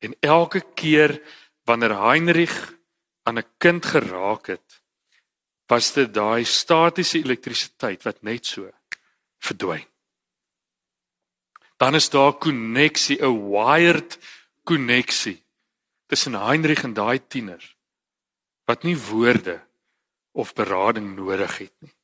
En 0.00 0.14
elke 0.20 0.62
keer 0.74 1.20
wanneer 1.64 1.94
Heinrich 1.96 2.74
aan 3.22 3.38
'n 3.38 3.50
kind 3.58 3.84
geraak 3.86 4.46
het, 4.46 4.82
was 5.66 5.92
dit 5.92 6.14
daai 6.14 6.44
statiese 6.44 7.18
elektrisiteit 7.18 8.02
wat 8.02 8.22
net 8.22 8.46
so 8.46 8.70
verdwyn. 9.38 9.86
Dan 11.76 11.94
is 11.94 12.10
daar 12.10 12.32
'n 12.32 12.38
koneksie, 12.38 13.18
'n 13.22 13.50
wired 13.50 14.18
koneksie 14.64 15.44
tussen 16.06 16.34
Heinrich 16.34 16.82
en 16.84 16.94
daai 16.94 17.18
tiener 17.26 17.76
wat 18.64 18.82
nie 18.82 18.96
woorde 18.96 19.66
of 20.32 20.54
berading 20.54 21.16
nodig 21.16 21.58
het 21.58 21.74
nie. 21.80 21.94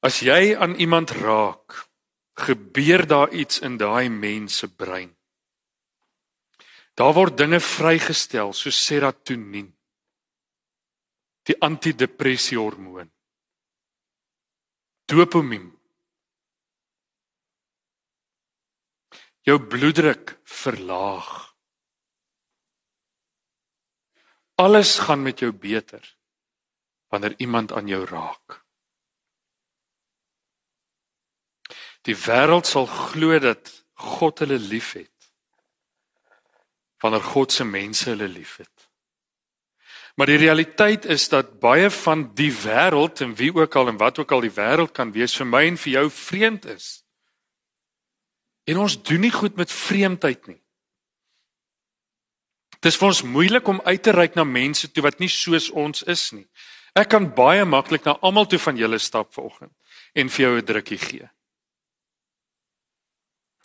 As 0.00 0.20
jy 0.20 0.56
aan 0.56 0.74
iemand 0.74 1.10
raak, 1.10 1.88
gebeur 2.34 3.06
daar 3.06 3.32
iets 3.32 3.60
in 3.60 3.76
daai 3.76 4.08
mens 4.08 4.58
se 4.58 4.68
brein. 4.68 5.15
Daar 6.96 7.12
word 7.12 7.36
dinge 7.36 7.60
vrygestel 7.60 8.54
soos 8.56 8.78
serotonien. 8.86 9.68
Die 11.46 11.56
antidepressie 11.62 12.56
hormoon. 12.58 13.10
Dopamien. 15.06 15.68
Jou 19.46 19.58
bloeddruk 19.62 20.38
verlaag. 20.42 21.28
Alles 24.58 24.96
gaan 25.04 25.22
met 25.22 25.44
jou 25.44 25.52
beter 25.52 26.16
wanneer 27.12 27.34
iemand 27.38 27.72
aan 27.72 27.86
jou 27.86 28.04
raak. 28.08 28.62
Die 32.08 32.16
wêreld 32.16 32.66
sal 32.66 32.86
glo 32.86 33.38
dat 33.38 33.70
God 33.94 34.42
hulle 34.42 34.58
liefhet. 34.58 35.15
Wanneer 37.02 37.22
God 37.22 37.52
se 37.52 37.64
mense 37.64 38.08
hulle 38.10 38.28
liefhet. 38.28 38.88
Maar 40.16 40.26
die 40.26 40.40
realiteit 40.40 41.04
is 41.04 41.28
dat 41.28 41.58
baie 41.60 41.90
van 41.92 42.34
die 42.34 42.52
wêreld 42.52 43.20
en 43.20 43.34
wie 43.36 43.52
ook 43.54 43.74
al 43.76 43.88
en 43.88 43.98
wat 44.00 44.18
ook 44.18 44.32
al 44.32 44.46
die 44.46 44.54
wêreld 44.54 44.94
kan 44.96 45.12
wees 45.12 45.36
vir 45.36 45.46
my 45.46 45.66
en 45.68 45.76
vir 45.76 45.92
jou 45.92 46.06
vreemd 46.10 46.64
is. 46.72 46.86
En 48.64 48.80
ons 48.80 48.96
doen 49.02 49.20
nie 49.20 49.30
goed 49.30 49.56
met 49.60 49.72
vreemdheid 49.72 50.46
nie. 50.46 50.62
Dit 52.80 52.92
is 52.92 52.96
vir 52.96 53.08
ons 53.08 53.22
moeilik 53.22 53.68
om 53.68 53.80
uit 53.84 54.02
te 54.02 54.12
reik 54.16 54.34
na 54.34 54.44
mense 54.44 54.88
toe 54.88 55.04
wat 55.04 55.20
nie 55.20 55.30
soos 55.32 55.68
ons 55.70 56.02
is 56.08 56.30
nie. 56.32 56.46
Ek 56.96 57.10
kan 57.12 57.28
baie 57.36 57.64
maklik 57.68 58.08
na 58.08 58.16
almal 58.24 58.48
toe 58.48 58.58
van 58.62 58.80
julle 58.80 58.98
stap 58.98 59.34
vanoggend 59.36 59.72
en 60.16 60.32
vir 60.32 60.42
jou 60.46 60.56
'n 60.56 60.64
drukkie 60.64 60.98
gee. 60.98 61.28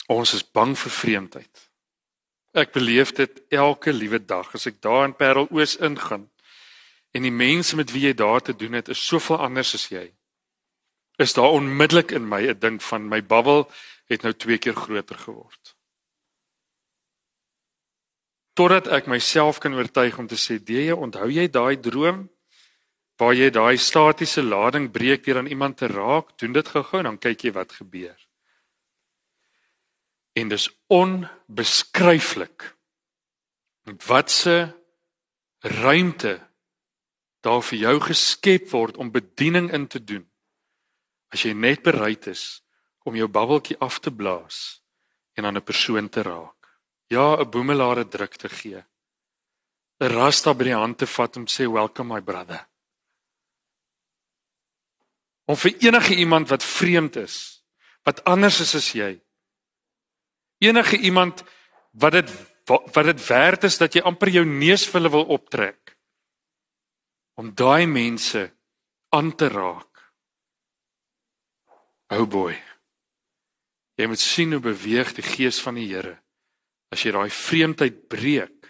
Ons 0.08 0.34
is 0.34 0.44
bang 0.44 0.76
vir 0.76 0.90
vreemdheid. 0.90 1.71
Ek 2.52 2.72
beleef 2.72 3.14
dit 3.16 3.42
elke 3.48 3.92
liewe 3.92 4.20
dag 4.20 4.50
as 4.54 4.66
ek 4.68 4.82
daar 4.84 5.06
in 5.08 5.16
Parel 5.16 5.48
Oos 5.50 5.78
ingaan 5.80 6.28
en 7.16 7.24
die 7.24 7.32
mense 7.32 7.76
met 7.76 7.92
wie 7.92 8.06
jy 8.06 8.14
daar 8.16 8.40
te 8.44 8.56
doen 8.56 8.76
het 8.76 8.90
is 8.92 9.00
soveel 9.06 9.40
anders 9.40 9.74
as 9.76 9.88
jy. 9.92 10.04
Is 11.20 11.32
daar 11.36 11.56
onmiddellik 11.56 12.12
in 12.12 12.28
my 12.28 12.42
'n 12.48 12.58
ding 12.58 12.82
van 12.82 13.08
my 13.08 13.20
bubbel 13.20 13.70
het 14.08 14.22
nou 14.22 14.32
twee 14.32 14.58
keer 14.58 14.74
groter 14.74 15.18
geword. 15.18 15.76
Totdat 18.52 18.86
ek 18.86 19.06
myself 19.06 19.58
kan 19.58 19.74
oortuig 19.74 20.18
om 20.18 20.26
te 20.26 20.36
sê, 20.36 20.60
"Deë, 20.60 20.92
onthou 20.92 21.30
jy 21.30 21.48
daai 21.48 21.80
droom 21.80 22.30
waar 23.16 23.34
jy 23.34 23.50
daai 23.50 23.76
statiese 23.76 24.42
lading 24.42 24.90
breek 24.90 25.24
deur 25.24 25.38
aan 25.38 25.46
iemand 25.46 25.76
te 25.76 25.86
raak? 25.86 26.38
Doen 26.38 26.52
dit 26.52 26.68
gou-gou 26.68 27.02
dan 27.02 27.18
kyk 27.18 27.44
jy 27.44 27.52
wat 27.52 27.72
gebeur." 27.72 28.21
En 30.32 30.48
dis 30.48 30.68
onbeskryflik 30.86 32.76
wat 34.06 34.30
se 34.30 34.72
ruimte 35.58 36.38
daar 37.42 37.62
vir 37.66 37.78
jou 37.78 37.96
geskep 38.00 38.70
word 38.70 38.96
om 38.96 39.10
bediening 39.10 39.72
in 39.74 39.86
te 39.90 39.98
doen. 40.04 40.22
As 41.34 41.42
jy 41.42 41.52
net 41.52 41.82
bereid 41.82 42.26
is 42.30 42.62
om 43.02 43.16
jou 43.18 43.26
babbeltjie 43.28 43.78
af 43.82 43.98
te 43.98 44.12
blaas 44.14 44.82
en 45.34 45.44
aan 45.44 45.56
'n 45.56 45.64
persoon 45.64 46.08
te 46.08 46.22
raak. 46.22 46.78
Ja 47.06 47.36
'n 47.36 47.50
boemelare 47.50 48.08
druk 48.08 48.36
te 48.36 48.48
gee. 48.48 48.84
'n 50.00 50.08
rasta 50.08 50.54
by 50.54 50.64
die 50.64 50.74
hand 50.74 50.98
te 50.98 51.06
vat 51.06 51.36
om 51.36 51.46
sê 51.46 51.66
welcome 51.66 52.14
my 52.14 52.20
brother. 52.20 52.68
Om 55.44 55.56
vir 55.56 55.74
enige 55.80 56.14
iemand 56.14 56.48
wat 56.48 56.64
vreemd 56.64 57.16
is 57.16 57.64
wat 58.02 58.24
anders 58.24 58.60
is 58.60 58.74
as 58.74 58.92
jy 58.92 59.22
enige 60.62 60.98
iemand 60.98 61.44
wat 61.92 62.18
dit 62.18 62.32
wat 62.70 63.04
dit 63.04 63.26
werd 63.26 63.64
is 63.66 63.76
dat 63.80 63.94
jy 63.94 64.02
amper 64.06 64.30
jou 64.30 64.44
neus 64.46 64.84
vir 64.86 65.00
hulle 65.00 65.10
wil 65.10 65.24
optrek 65.34 65.96
om 67.40 67.50
daai 67.58 67.86
mense 67.90 68.44
aan 69.12 69.32
te 69.36 69.48
raak. 69.50 69.90
Oh 72.14 72.26
boy. 72.28 72.54
Jy 73.98 74.06
moet 74.08 74.22
sien 74.22 74.54
hoe 74.54 74.62
beweeg 74.62 75.10
die 75.16 75.26
gees 75.26 75.58
van 75.64 75.80
die 75.80 75.88
Here 75.90 76.16
as 76.92 77.02
jy 77.02 77.12
daai 77.14 77.32
vreemdheid 77.32 78.02
breek 78.12 78.68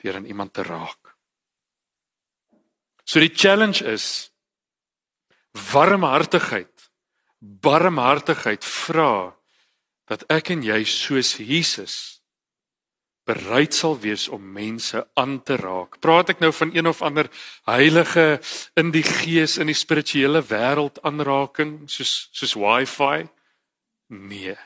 deur 0.00 0.16
aan 0.16 0.28
iemand 0.30 0.54
te 0.54 0.62
raak. 0.62 1.16
So 3.04 3.20
die 3.20 3.34
challenge 3.34 3.82
is 3.84 4.30
warmhartigheid. 5.72 6.70
Barmhartigheid 7.40 8.64
vra 8.64 9.34
dat 10.10 10.26
ek 10.32 10.50
en 10.56 10.64
jy 10.66 10.82
soos 10.88 11.36
Jesus 11.38 12.18
bereid 13.30 13.76
sal 13.76 13.94
wees 14.02 14.26
om 14.32 14.42
mense 14.42 14.98
aan 15.14 15.36
te 15.46 15.54
raak. 15.60 16.00
Praat 16.02 16.32
ek 16.34 16.40
nou 16.42 16.50
van 16.56 16.72
een 16.74 16.90
of 16.90 17.02
ander 17.06 17.28
heilige 17.68 18.40
in 18.80 18.90
die 18.90 19.04
gees 19.06 19.58
in 19.62 19.70
die 19.70 19.78
spirituele 19.78 20.42
wêreld 20.42 20.98
aanraking 21.06 21.84
soos 21.86 22.26
soos 22.34 22.56
wifi? 22.58 23.28
Nee. 24.10 24.56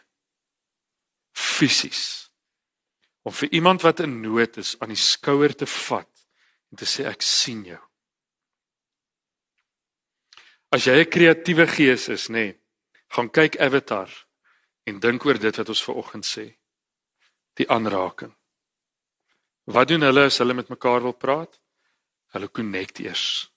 Fisies. 1.36 2.30
Om 3.28 3.34
vir 3.36 3.52
iemand 3.52 3.84
wat 3.84 4.00
in 4.00 4.20
nood 4.24 4.56
is 4.60 4.76
aan 4.80 4.94
die 4.94 5.00
skouer 5.00 5.52
te 5.52 5.68
vat 5.68 6.08
en 6.72 6.80
te 6.80 6.88
sê 6.88 7.04
ek 7.10 7.24
sien 7.24 7.66
jou. 7.68 7.80
As 10.72 10.86
jy 10.88 11.04
'n 11.04 11.10
kreatiewe 11.10 11.66
gees 11.68 12.08
is, 12.08 12.28
nê, 12.28 12.32
nee, 12.32 12.60
gaan 13.12 13.28
kyk 13.28 13.60
Avatar 13.60 14.23
en 14.84 15.00
dink 15.00 15.24
oor 15.24 15.38
dit 15.40 15.56
wat 15.56 15.68
ons 15.68 15.84
ver 15.84 16.00
oggend 16.00 16.26
sê. 16.28 16.46
Die 17.58 17.68
aanraking. 17.70 18.32
Wat 19.64 19.88
doen 19.88 20.04
hulle 20.04 20.26
as 20.28 20.38
hulle 20.42 20.56
met 20.56 20.68
mekaar 20.68 21.02
wil 21.02 21.16
praat? 21.16 21.60
Hulle 22.34 22.50
connect 22.50 23.00
eers. 23.00 23.48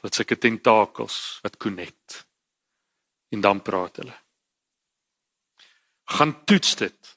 Dit 0.00 0.16
seker 0.16 0.38
tentakels 0.38 1.38
wat 1.44 1.56
connect. 1.56 2.24
En 3.30 3.40
dan 3.40 3.62
praat 3.62 4.02
hulle. 4.02 4.16
Gaan 6.10 6.34
toets 6.44 6.74
dit. 6.76 7.16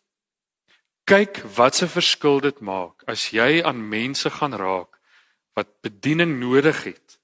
Kyk 1.03 1.41
wat 1.57 1.81
'n 1.81 1.87
verskil 1.87 2.39
dit 2.39 2.59
maak 2.59 3.03
as 3.07 3.31
jy 3.31 3.63
aan 3.63 3.89
mense 3.89 4.29
gaan 4.29 4.53
raak 4.53 4.99
wat 5.53 5.81
bediening 5.81 6.39
nodig 6.39 6.83
het. 6.83 7.19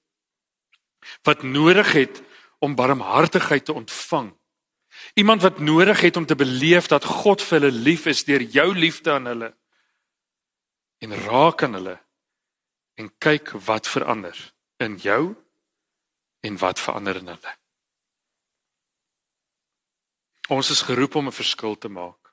Wat 1.22 1.42
nodig 1.42 1.92
het 1.92 2.22
om 2.58 2.74
barmhartigheid 2.74 3.64
te 3.64 3.72
ontvang 3.72 4.39
Iemand 5.14 5.42
wat 5.42 5.58
nodig 5.58 6.00
het 6.00 6.16
om 6.16 6.26
te 6.26 6.36
beleef 6.36 6.86
dat 6.86 7.04
God 7.04 7.42
vir 7.42 7.60
hulle 7.60 7.72
lief 7.72 8.06
is 8.06 8.24
deur 8.24 8.42
jou 8.42 8.74
liefde 8.74 9.12
aan 9.12 9.26
hulle. 9.26 9.50
En 10.98 11.14
raak 11.14 11.62
aan 11.62 11.74
hulle 11.74 11.96
en 13.00 13.08
kyk 13.18 13.54
wat 13.66 13.88
verander 13.88 14.36
in 14.76 14.96
jou 15.00 15.34
en 16.40 16.58
wat 16.60 16.80
verander 16.80 17.16
in 17.16 17.32
hulle. 17.32 17.54
Ons 20.50 20.70
is 20.70 20.82
geroep 20.82 21.14
om 21.14 21.26
'n 21.26 21.32
verskil 21.32 21.78
te 21.78 21.88
maak. 21.88 22.32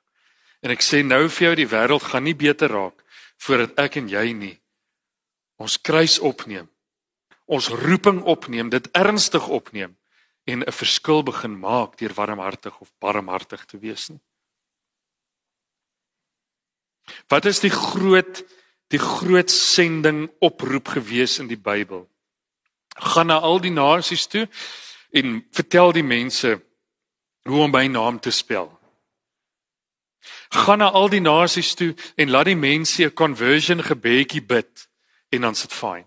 En 0.60 0.70
ek 0.70 0.82
sê 0.82 1.04
nou 1.04 1.28
vir 1.28 1.46
jou 1.46 1.54
die 1.54 1.68
wêreld 1.68 2.02
gaan 2.02 2.22
nie 2.22 2.34
beter 2.34 2.68
raak 2.68 3.04
voordat 3.36 3.78
ek 3.78 3.96
en 3.96 4.08
jy 4.08 4.32
nie 4.32 4.60
ons 5.56 5.80
kruis 5.80 6.18
opneem. 6.18 6.68
Ons 7.46 7.68
roeping 7.68 8.22
opneem, 8.22 8.68
dit 8.68 8.88
ernstig 8.92 9.48
opneem 9.48 9.98
en 10.48 10.64
'n 10.64 10.72
verskil 10.72 11.22
begin 11.22 11.58
maak 11.58 11.98
deur 11.98 12.14
warmhartig 12.14 12.80
of 12.80 12.92
barmhartig 12.98 13.64
te 13.64 13.78
wees 13.78 14.08
nie. 14.08 14.20
Wat 17.28 17.44
is 17.44 17.60
die 17.60 17.70
groot 17.70 18.44
die 18.88 19.00
groot 19.00 19.50
sending 19.50 20.30
oproep 20.40 20.88
gewees 20.96 21.38
in 21.38 21.48
die 21.48 21.60
Bybel. 21.60 22.06
Gaan 22.96 23.28
na 23.28 23.38
al 23.44 23.60
die 23.60 23.72
nasies 23.72 24.26
toe 24.26 24.46
en 25.12 25.42
vertel 25.52 25.92
die 25.92 26.04
mense 26.04 26.56
hoe 27.48 27.62
om 27.64 27.72
my 27.72 27.86
naam 27.86 28.20
te 28.20 28.32
spel. 28.32 28.70
Gaan 30.64 30.80
na 30.80 30.88
al 30.90 31.08
die 31.12 31.20
nasies 31.20 31.74
toe 31.76 31.92
en 32.16 32.32
laat 32.32 32.48
die 32.48 32.56
mense 32.56 33.04
'n 33.04 33.14
conversion 33.14 33.82
gebedjie 33.82 34.42
bid 34.42 34.88
en 35.28 35.40
dan 35.40 35.54
sit 35.54 35.72
fyn. 35.72 36.04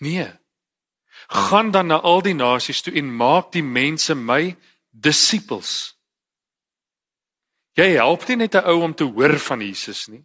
Nee. 0.00 0.32
Gaan 1.30 1.70
dan 1.70 1.86
na 1.86 2.00
al 2.00 2.22
die 2.26 2.34
nasies 2.34 2.82
toe 2.82 2.94
en 2.98 3.12
maak 3.16 3.52
die 3.54 3.62
mense 3.62 4.14
my 4.14 4.56
disippels. 4.90 5.94
Jy 7.78 7.92
help 7.94 8.26
nie 8.28 8.36
net 8.36 8.54
'n 8.54 8.66
ou 8.66 8.82
om 8.82 8.94
te 8.94 9.04
hoor 9.04 9.38
van 9.38 9.60
Jesus 9.60 10.08
nie. 10.08 10.24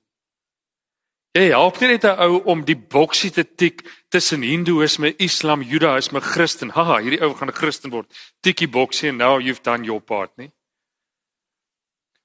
Jy 1.35 1.49
help 1.51 1.79
nie 1.81 1.87
net 1.87 2.03
'n 2.05 2.19
ou 2.19 2.41
om 2.45 2.65
die 2.65 2.77
boksie 2.77 3.31
te 3.31 3.43
tik 3.43 3.83
tussen 4.09 4.41
Hindoeïsme, 4.41 5.15
Islam, 5.17 5.61
Judaïsme, 5.61 6.21
Christen. 6.21 6.69
Haha, 6.69 6.97
hierdie 6.97 7.21
ou 7.21 7.33
gaan 7.33 7.49
'n 7.49 7.59
Christen 7.61 7.91
word. 7.91 8.07
Tikkie 8.41 8.67
boksie 8.67 9.09
and 9.09 9.17
now 9.17 9.39
you've 9.39 9.63
done 9.63 9.83
your 9.83 10.01
part, 10.01 10.37
nie? 10.37 10.51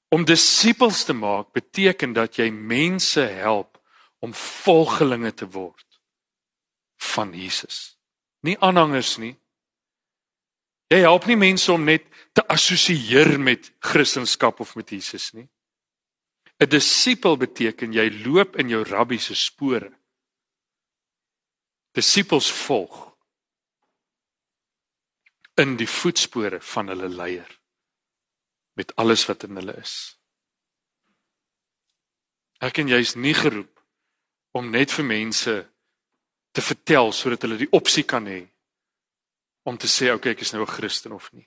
Om 0.09 0.25
disippels 0.25 1.05
te 1.05 1.13
maak 1.13 1.53
beteken 1.53 2.13
dat 2.13 2.37
jy 2.37 2.51
mense 2.51 3.21
help 3.21 3.79
om 4.19 4.35
volgelinge 4.35 5.35
te 5.35 5.47
word 5.47 6.01
van 6.97 7.35
Jesus. 7.35 8.00
Nie 8.43 8.57
aanhangers 8.59 9.19
nie. 9.19 9.35
Jy 10.91 10.99
help 11.05 11.27
nie 11.27 11.39
mense 11.39 11.71
om 11.73 11.85
net 11.85 12.07
te 12.35 12.43
assosieer 12.51 13.39
met 13.39 13.73
Christendom 13.79 14.55
of 14.59 14.75
met 14.77 14.91
Jesus 14.91 15.33
nie. 15.33 15.49
'n 16.61 16.69
Disipel 16.69 17.37
beteken 17.37 17.93
jy 17.93 18.11
loop 18.25 18.57
in 18.57 18.69
jou 18.69 18.83
rabbi 18.85 19.19
se 19.19 19.35
spore. 19.35 19.93
Disipels 21.93 22.51
volg 22.53 23.17
in 25.57 25.77
die 25.77 25.89
voetspore 25.89 26.61
van 26.61 26.89
hulle 26.89 27.09
leier 27.09 27.61
met 28.77 28.97
alles 28.97 29.27
wat 29.27 29.43
in 29.43 29.57
hulle 29.57 29.77
is. 29.81 30.17
Ek 32.61 32.79
en 32.79 32.89
jy 32.89 33.01
is 33.01 33.17
nie 33.17 33.35
geroep 33.35 33.81
om 34.53 34.71
net 34.71 34.93
vir 34.93 35.05
mense 35.05 35.70
te 36.53 36.63
vertel 36.63 37.13
sodat 37.13 37.43
hulle 37.47 37.59
die 37.61 37.71
opsie 37.77 38.05
kan 38.05 38.27
hê 38.27 38.43
om 39.69 39.77
te 39.79 39.89
sê 39.91 40.11
okay 40.15 40.33
ek 40.35 40.43
is 40.43 40.53
nou 40.53 40.63
'n 40.63 40.75
Christen 40.77 41.13
of 41.13 41.33
nie. 41.33 41.47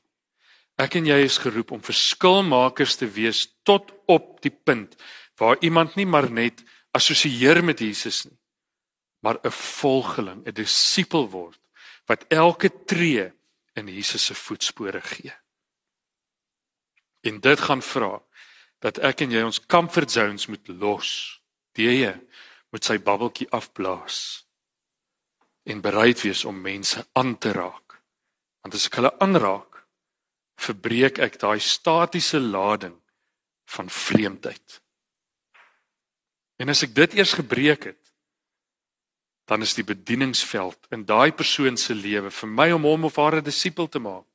Ek 0.77 0.95
en 0.95 1.05
jy 1.05 1.19
is 1.23 1.37
geroep 1.37 1.71
om 1.71 1.81
verskilmakers 1.81 2.95
te 2.95 3.05
wees 3.05 3.47
tot 3.63 3.91
op 4.07 4.41
die 4.41 4.53
punt 4.53 4.95
waar 5.37 5.57
iemand 5.61 5.95
nie 5.95 6.05
maar 6.05 6.29
net 6.29 6.63
assosieer 6.91 7.63
met 7.63 7.79
Jesus 7.79 8.25
nie, 8.25 8.37
maar 9.21 9.39
'n 9.43 9.51
volgeling, 9.51 10.47
'n 10.47 10.53
disipel 10.53 11.29
word 11.29 11.59
wat 12.07 12.25
elke 12.29 12.69
tree 12.85 13.31
in 13.75 13.87
Jesus 13.87 14.25
se 14.25 14.35
voetspore 14.35 15.01
gee. 15.01 15.33
En 17.23 17.39
dit 17.39 17.59
gaan 17.59 17.81
vra 17.81 18.21
dat 18.79 18.97
ek 18.99 19.21
en 19.21 19.31
jy 19.31 19.41
ons 19.41 19.65
comfort 19.65 20.11
zones 20.11 20.47
moet 20.47 20.67
los. 20.67 21.39
Die 21.73 22.11
moet 22.71 22.83
sy 22.83 22.97
babbeltjie 22.97 23.49
afblaas 23.49 24.45
en 25.63 25.81
bereid 25.81 26.21
wees 26.21 26.43
om 26.45 26.61
mense 26.61 27.05
aan 27.11 27.37
te 27.37 27.51
raak. 27.51 27.99
Want 28.61 28.75
as 28.75 28.87
ek 28.87 28.99
hulle 28.99 29.13
aanraak, 29.23 29.83
verbreek 30.59 31.19
ek 31.23 31.39
daai 31.41 31.59
statiese 31.59 32.39
lading 32.39 32.95
van 33.75 33.89
vreemdheid. 33.89 34.79
En 36.61 36.69
as 36.69 36.83
ek 36.85 36.93
dit 36.95 37.17
eers 37.19 37.33
gebreek 37.39 37.89
het, 37.91 37.99
dan 39.49 39.61
is 39.61 39.73
die 39.75 39.83
bedieningsveld 39.83 40.87
in 40.95 41.03
daai 41.05 41.33
persoon 41.35 41.77
se 41.77 41.95
lewe 41.95 42.31
vir 42.31 42.49
my 42.49 42.69
om 42.71 42.87
hom 42.87 43.09
of 43.09 43.19
haar 43.19 43.35
'n 43.41 43.43
disipel 43.43 43.89
te 43.89 43.99
maak 43.99 44.27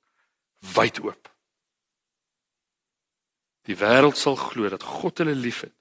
wyd 0.75 1.01
oop. 1.01 1.29
Die 3.65 3.77
wêreld 3.77 4.17
sal 4.17 4.37
glo 4.37 4.69
dat 4.69 4.83
God 4.83 5.19
hulle 5.19 5.35
liefhet 5.35 5.75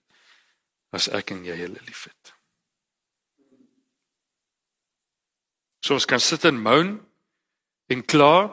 as 0.91 1.07
ek 1.07 1.31
en 1.31 1.43
jy 1.45 1.55
hulle 1.55 1.81
liefhet. 1.85 2.36
So 5.83 5.93
ons 5.93 6.05
kan 6.09 6.19
sit 6.19 6.45
en 6.45 6.57
moan 6.61 6.95
en 7.87 8.03
kla 8.03 8.49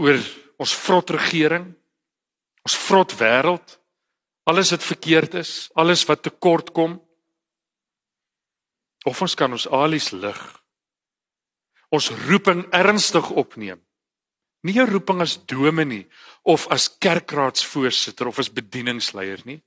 oor 0.00 0.20
ons 0.58 0.74
vrot 0.84 1.10
regering, 1.14 1.66
ons 2.64 2.76
vrot 2.86 3.14
wêreld, 3.18 3.78
alles 4.48 4.72
wat 4.74 4.84
verkeerd 4.84 5.38
is, 5.40 5.52
alles 5.74 6.04
wat 6.08 6.24
tekort 6.26 6.72
kom. 6.76 6.98
Of 9.04 9.20
ons 9.24 9.36
kan 9.36 9.52
ons 9.52 9.66
alies 9.68 10.12
lig. 10.16 10.40
Ons 11.92 12.10
roeping 12.26 12.64
ernstig 12.74 13.28
opneem. 13.30 13.80
Nie 14.64 14.80
'n 14.80 14.88
roeping 14.88 15.20
as 15.20 15.36
dominee 15.36 16.08
of 16.42 16.66
as 16.68 16.88
kerkraadsvoorsitter 16.88 18.26
of 18.26 18.38
as 18.38 18.48
bedieningsleier 18.48 19.42
nie. 19.44 19.62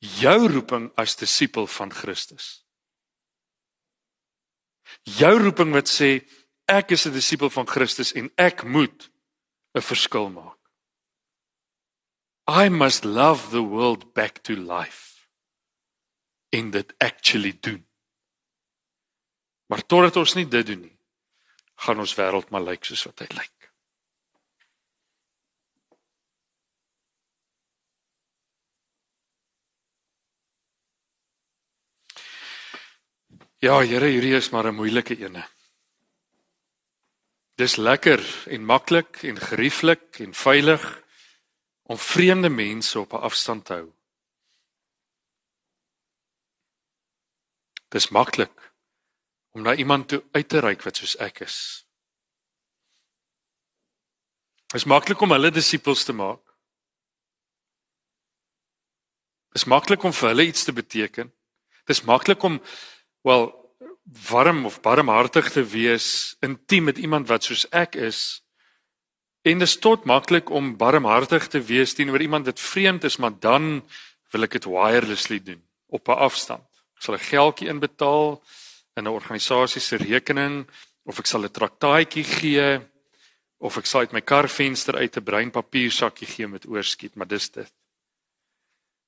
Jou 0.00 0.48
roeping 0.48 0.90
as 0.96 1.14
disipel 1.16 1.66
van 1.66 1.90
Christus. 1.90 2.64
Jou 5.04 5.38
roeping 5.38 5.72
wat 5.72 5.88
sê 5.88 6.22
ek 6.68 6.92
is 6.92 7.06
'n 7.06 7.12
disipel 7.12 7.50
van 7.50 7.66
Christus 7.66 8.12
en 8.12 8.30
ek 8.36 8.64
moet 8.64 9.10
'n 9.74 9.80
verskil 9.80 10.30
maak. 10.30 10.58
I 12.48 12.68
must 12.68 13.04
love 13.04 13.50
the 13.50 13.62
world 13.62 14.14
back 14.14 14.42
to 14.42 14.54
life 14.54 15.28
in 16.50 16.70
that 16.70 16.92
actually 16.98 17.52
doen. 17.60 17.86
Maar 19.66 19.86
totdat 19.86 20.16
ons 20.16 20.34
nie 20.34 20.48
dit 20.48 20.66
doen 20.66 20.80
nie, 20.80 20.98
gaan 21.74 21.98
ons 21.98 22.14
wêreld 22.14 22.50
maar 22.50 22.60
lyk 22.60 22.84
soos 22.84 23.04
wat 23.08 23.24
hy 23.24 23.28
lyk. 23.38 23.61
Ja, 33.62 33.76
Here, 33.78 34.08
hierdie 34.10 34.34
is 34.34 34.50
maar 34.50 34.66
'n 34.66 34.74
moeilike 34.74 35.14
ene. 35.16 35.48
Dis 37.54 37.76
lekker 37.76 38.20
en 38.46 38.64
maklik 38.64 39.22
en 39.22 39.36
gerieflik 39.38 40.18
en 40.18 40.34
veilig 40.34 41.02
om 41.82 41.98
vreemde 41.98 42.48
mense 42.48 42.98
op 42.98 43.12
'n 43.12 43.22
afstand 43.28 43.64
te 43.64 43.72
hou. 43.72 43.92
Dis 47.88 48.08
maklik 48.08 48.72
om 49.50 49.62
na 49.62 49.74
iemand 49.74 50.08
toe 50.08 50.24
uit 50.32 50.48
te 50.48 50.58
reik 50.58 50.82
wat 50.82 50.96
soos 50.96 51.16
ek 51.16 51.40
is. 51.40 51.86
Dis 54.66 54.84
maklik 54.84 55.20
om 55.20 55.30
hulle 55.30 55.50
disippels 55.50 56.04
te 56.04 56.12
maak. 56.12 56.42
Dis 59.52 59.64
maklik 59.64 60.02
om 60.02 60.12
vir 60.12 60.28
hulle 60.28 60.46
iets 60.46 60.64
te 60.64 60.72
beteken. 60.72 61.32
Dis 61.84 62.02
maklik 62.02 62.42
om 62.42 62.60
wel 63.22 63.62
warm 64.28 64.66
of 64.66 64.80
barmhartig 64.80 65.50
te 65.50 65.64
wees, 65.64 66.36
intiem 66.40 66.84
met 66.84 66.98
iemand 66.98 67.28
wat 67.28 67.44
soos 67.44 67.64
ek 67.70 67.94
is. 67.94 68.42
En 69.42 69.58
dit 69.58 69.68
is 69.68 69.78
tot 69.78 70.04
maklik 70.04 70.50
om 70.50 70.76
barmhartig 70.76 71.48
te 71.48 71.62
wees 71.62 71.94
teenoor 71.94 72.20
iemand 72.20 72.46
wat 72.46 72.60
vreemd 72.60 73.04
is, 73.04 73.16
maar 73.16 73.34
dan 73.38 73.82
wil 74.30 74.46
ek 74.46 74.58
dit 74.58 74.68
wirelessly 74.70 75.40
doen 75.42 75.62
op 75.86 76.08
'n 76.08 76.22
afstand. 76.28 76.66
Ek 76.96 77.02
sal 77.02 77.14
'n 77.14 77.28
geldjie 77.30 77.68
inbetaal 77.68 78.42
in 78.96 79.04
'n 79.04 79.14
organisasie 79.14 79.80
se 79.80 79.96
rekening 79.96 80.66
of 81.04 81.18
ek 81.18 81.26
sal 81.26 81.44
'n 81.44 81.50
traktaatjie 81.50 82.24
gee 82.24 82.80
of 83.58 83.76
ek 83.76 83.86
sal 83.86 84.00
uit 84.00 84.12
my 84.12 84.20
karvenster 84.20 84.96
uit 84.96 85.16
'n 85.16 85.24
bruin 85.24 85.50
papiersakkie 85.50 86.26
gee 86.26 86.48
met 86.48 86.66
oorskiet, 86.66 87.14
maar 87.14 87.28
dis 87.28 87.50
dit. 87.50 87.72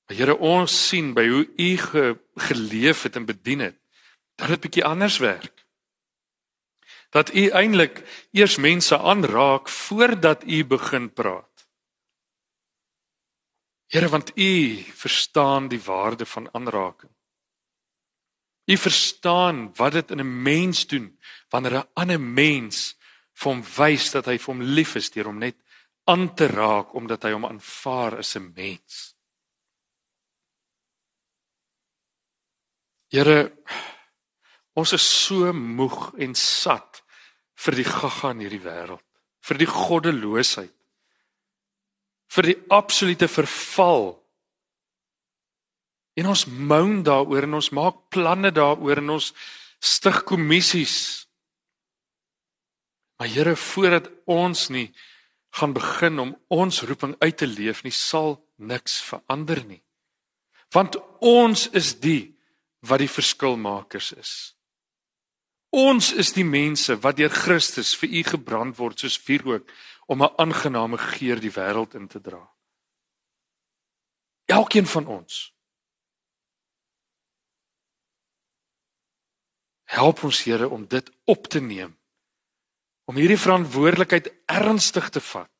Here 0.07 0.37
ons 0.37 0.87
sien 0.87 1.13
by 1.13 1.27
hoe 1.27 1.47
u 1.57 1.77
ge, 1.77 2.17
geleef 2.35 3.03
het 3.03 3.15
en 3.15 3.25
bedien 3.25 3.59
het 3.59 3.84
dat 4.35 4.47
dit 4.47 4.59
bietjie 4.59 4.85
anders 4.85 5.17
werk. 5.17 5.65
Dat 7.09 7.33
u 7.33 7.47
eintlik 7.49 8.03
eers 8.31 8.57
mense 8.57 8.97
aanraak 8.97 9.69
voordat 9.69 10.43
u 10.43 10.65
begin 10.65 11.13
praat. 11.13 11.67
Here, 13.87 14.09
want 14.09 14.37
u 14.37 14.75
verstaan 14.93 15.67
die 15.67 15.81
waarde 15.81 16.25
van 16.25 16.53
aanraking. 16.53 17.11
U 18.65 18.77
verstaan 18.77 19.75
wat 19.75 19.91
dit 19.91 20.11
in 20.11 20.19
'n 20.19 20.41
mens 20.41 20.87
doen 20.87 21.19
wanneer 21.49 21.77
'n 21.77 21.89
ander 21.93 22.21
mens 22.21 22.97
vir 23.33 23.51
hom 23.51 23.63
wys 23.77 24.11
dat 24.11 24.25
hy 24.25 24.37
vir 24.37 24.53
hom 24.53 24.61
lief 24.61 24.95
is 24.95 25.11
deur 25.11 25.25
hom 25.25 25.37
net 25.37 25.55
aan 26.03 26.33
te 26.35 26.47
raak 26.47 26.93
omdat 26.93 27.23
hy 27.23 27.31
hom 27.31 27.45
aanvaar 27.45 28.17
as 28.17 28.35
'n 28.35 28.51
mens. 28.55 29.15
Here, 33.07 33.51
Ons 34.75 34.91
is 34.97 35.03
so 35.03 35.53
moeg 35.55 36.11
en 36.19 36.35
sat 36.35 37.01
vir 37.63 37.79
die 37.79 37.87
gaga 37.87 38.33
in 38.35 38.43
hierdie 38.43 38.63
wêreld, 38.63 39.03
vir 39.45 39.59
die 39.61 39.69
goddeloosheid, 39.69 40.73
vir 42.35 42.49
die 42.49 42.57
absolute 42.73 43.29
verval. 43.31 44.09
En 46.19 46.31
ons 46.31 46.45
moan 46.47 47.03
daaroor 47.07 47.47
en 47.47 47.59
ons 47.61 47.71
maak 47.75 48.01
planne 48.11 48.51
daaroor 48.55 48.99
en 48.99 49.15
ons 49.15 49.31
stig 49.79 50.23
kommissies. 50.27 50.97
Maar 53.19 53.31
Here, 53.31 53.55
voordat 53.55 54.09
ons 54.27 54.67
nie 54.75 54.89
gaan 55.55 55.71
begin 55.75 56.19
om 56.19 56.35
ons 56.51 56.81
roeping 56.83 57.15
uit 57.21 57.37
te 57.37 57.47
leef 57.47 57.85
nie, 57.85 57.95
sal 57.95 58.41
niks 58.59 58.99
verander 59.07 59.63
nie. 59.63 59.79
Want 60.75 60.97
ons 61.23 61.69
is 61.71 61.93
die 62.03 62.35
wat 62.83 62.99
die 62.99 63.11
verskilmakers 63.11 64.11
is. 64.19 64.54
Ons 65.75 66.13
is 66.15 66.31
die 66.31 66.45
mense 66.47 66.95
wat 67.03 67.17
deur 67.19 67.33
Christus 67.33 67.95
vir 67.99 68.13
u 68.15 68.21
gebrand 68.23 68.77
word 68.79 69.01
soos 69.01 69.17
vuurrook 69.19 69.67
om 70.07 70.23
'n 70.23 70.35
aangename 70.39 70.97
geur 70.97 71.39
die 71.39 71.51
wêreld 71.51 71.95
in 71.99 72.07
te 72.07 72.21
dra. 72.21 72.43
Elkeen 74.45 74.87
van 74.87 75.07
ons. 75.07 75.51
Help 79.83 80.23
ons 80.23 80.43
Here 80.43 80.69
om 80.69 80.87
dit 80.87 81.11
op 81.23 81.47
te 81.47 81.59
neem. 81.59 81.97
Om 83.05 83.15
hierdie 83.15 83.39
verantwoordelikheid 83.39 84.33
ernstig 84.45 85.09
te 85.09 85.19
vat. 85.19 85.51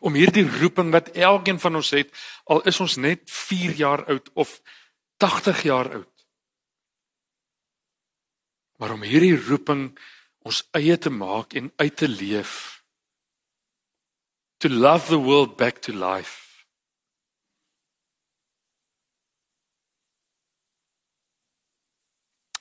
Om 0.00 0.14
hierdie 0.14 0.48
roeping 0.60 0.90
wat 0.90 1.08
elkeen 1.08 1.60
van 1.60 1.76
ons 1.76 1.90
het, 1.90 2.10
al 2.44 2.62
is 2.62 2.80
ons 2.80 2.96
net 2.96 3.30
4 3.30 3.74
jaar 3.74 4.04
oud 4.06 4.30
of 4.34 4.60
80 5.16 5.62
jaar 5.62 5.92
oud. 5.92 6.11
Maar 8.82 8.96
om 8.96 9.04
hierdie 9.06 9.36
roeping 9.38 9.92
ons 10.42 10.64
eie 10.74 10.96
te 10.98 11.10
maak 11.14 11.52
en 11.54 11.68
uit 11.78 11.96
te 11.96 12.08
leef. 12.10 12.82
To 14.58 14.68
love 14.68 15.06
the 15.06 15.20
world 15.22 15.52
back 15.56 15.76
to 15.86 15.92
life. 15.94 16.64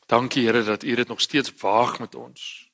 Dankie 0.05 0.45
Here 0.45 0.61
dat 0.63 0.83
U 0.83 0.95
dit 0.95 1.07
nog 1.07 1.21
steeds 1.21 1.55
waag 1.57 1.97
met 1.99 2.15
ons. 2.15 2.69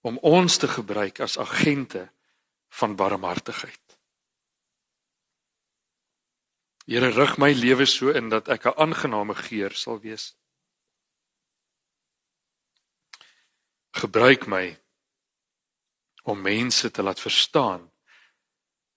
Om 0.00 0.18
ons 0.18 0.56
te 0.56 0.68
gebruik 0.68 1.20
as 1.24 1.38
agente 1.38 2.10
van 2.68 2.96
barmhartigheid. 2.96 3.96
Here 6.84 7.08
rig 7.16 7.38
my 7.40 7.52
lewe 7.56 7.86
so 7.86 8.12
in 8.12 8.28
dat 8.28 8.48
ek 8.48 8.68
'n 8.68 8.76
aangename 8.76 9.34
geur 9.34 9.72
sal 9.72 10.00
wees. 10.04 10.36
Gebruik 13.98 14.46
my 14.46 14.78
om 16.28 16.40
mense 16.40 16.90
te 16.90 17.02
laat 17.02 17.20
verstaan 17.20 17.88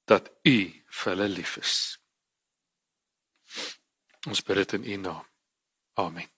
dat 0.06 0.30
U 0.44 0.58
vir 0.70 1.12
hulle 1.14 1.28
lief 1.32 1.56
is. 1.58 1.76
Ons 4.28 4.44
bid 4.46 4.62
dit 4.62 4.78
in 4.78 4.86
U 4.94 4.96
naam. 5.08 5.26
Amen. 5.94 6.30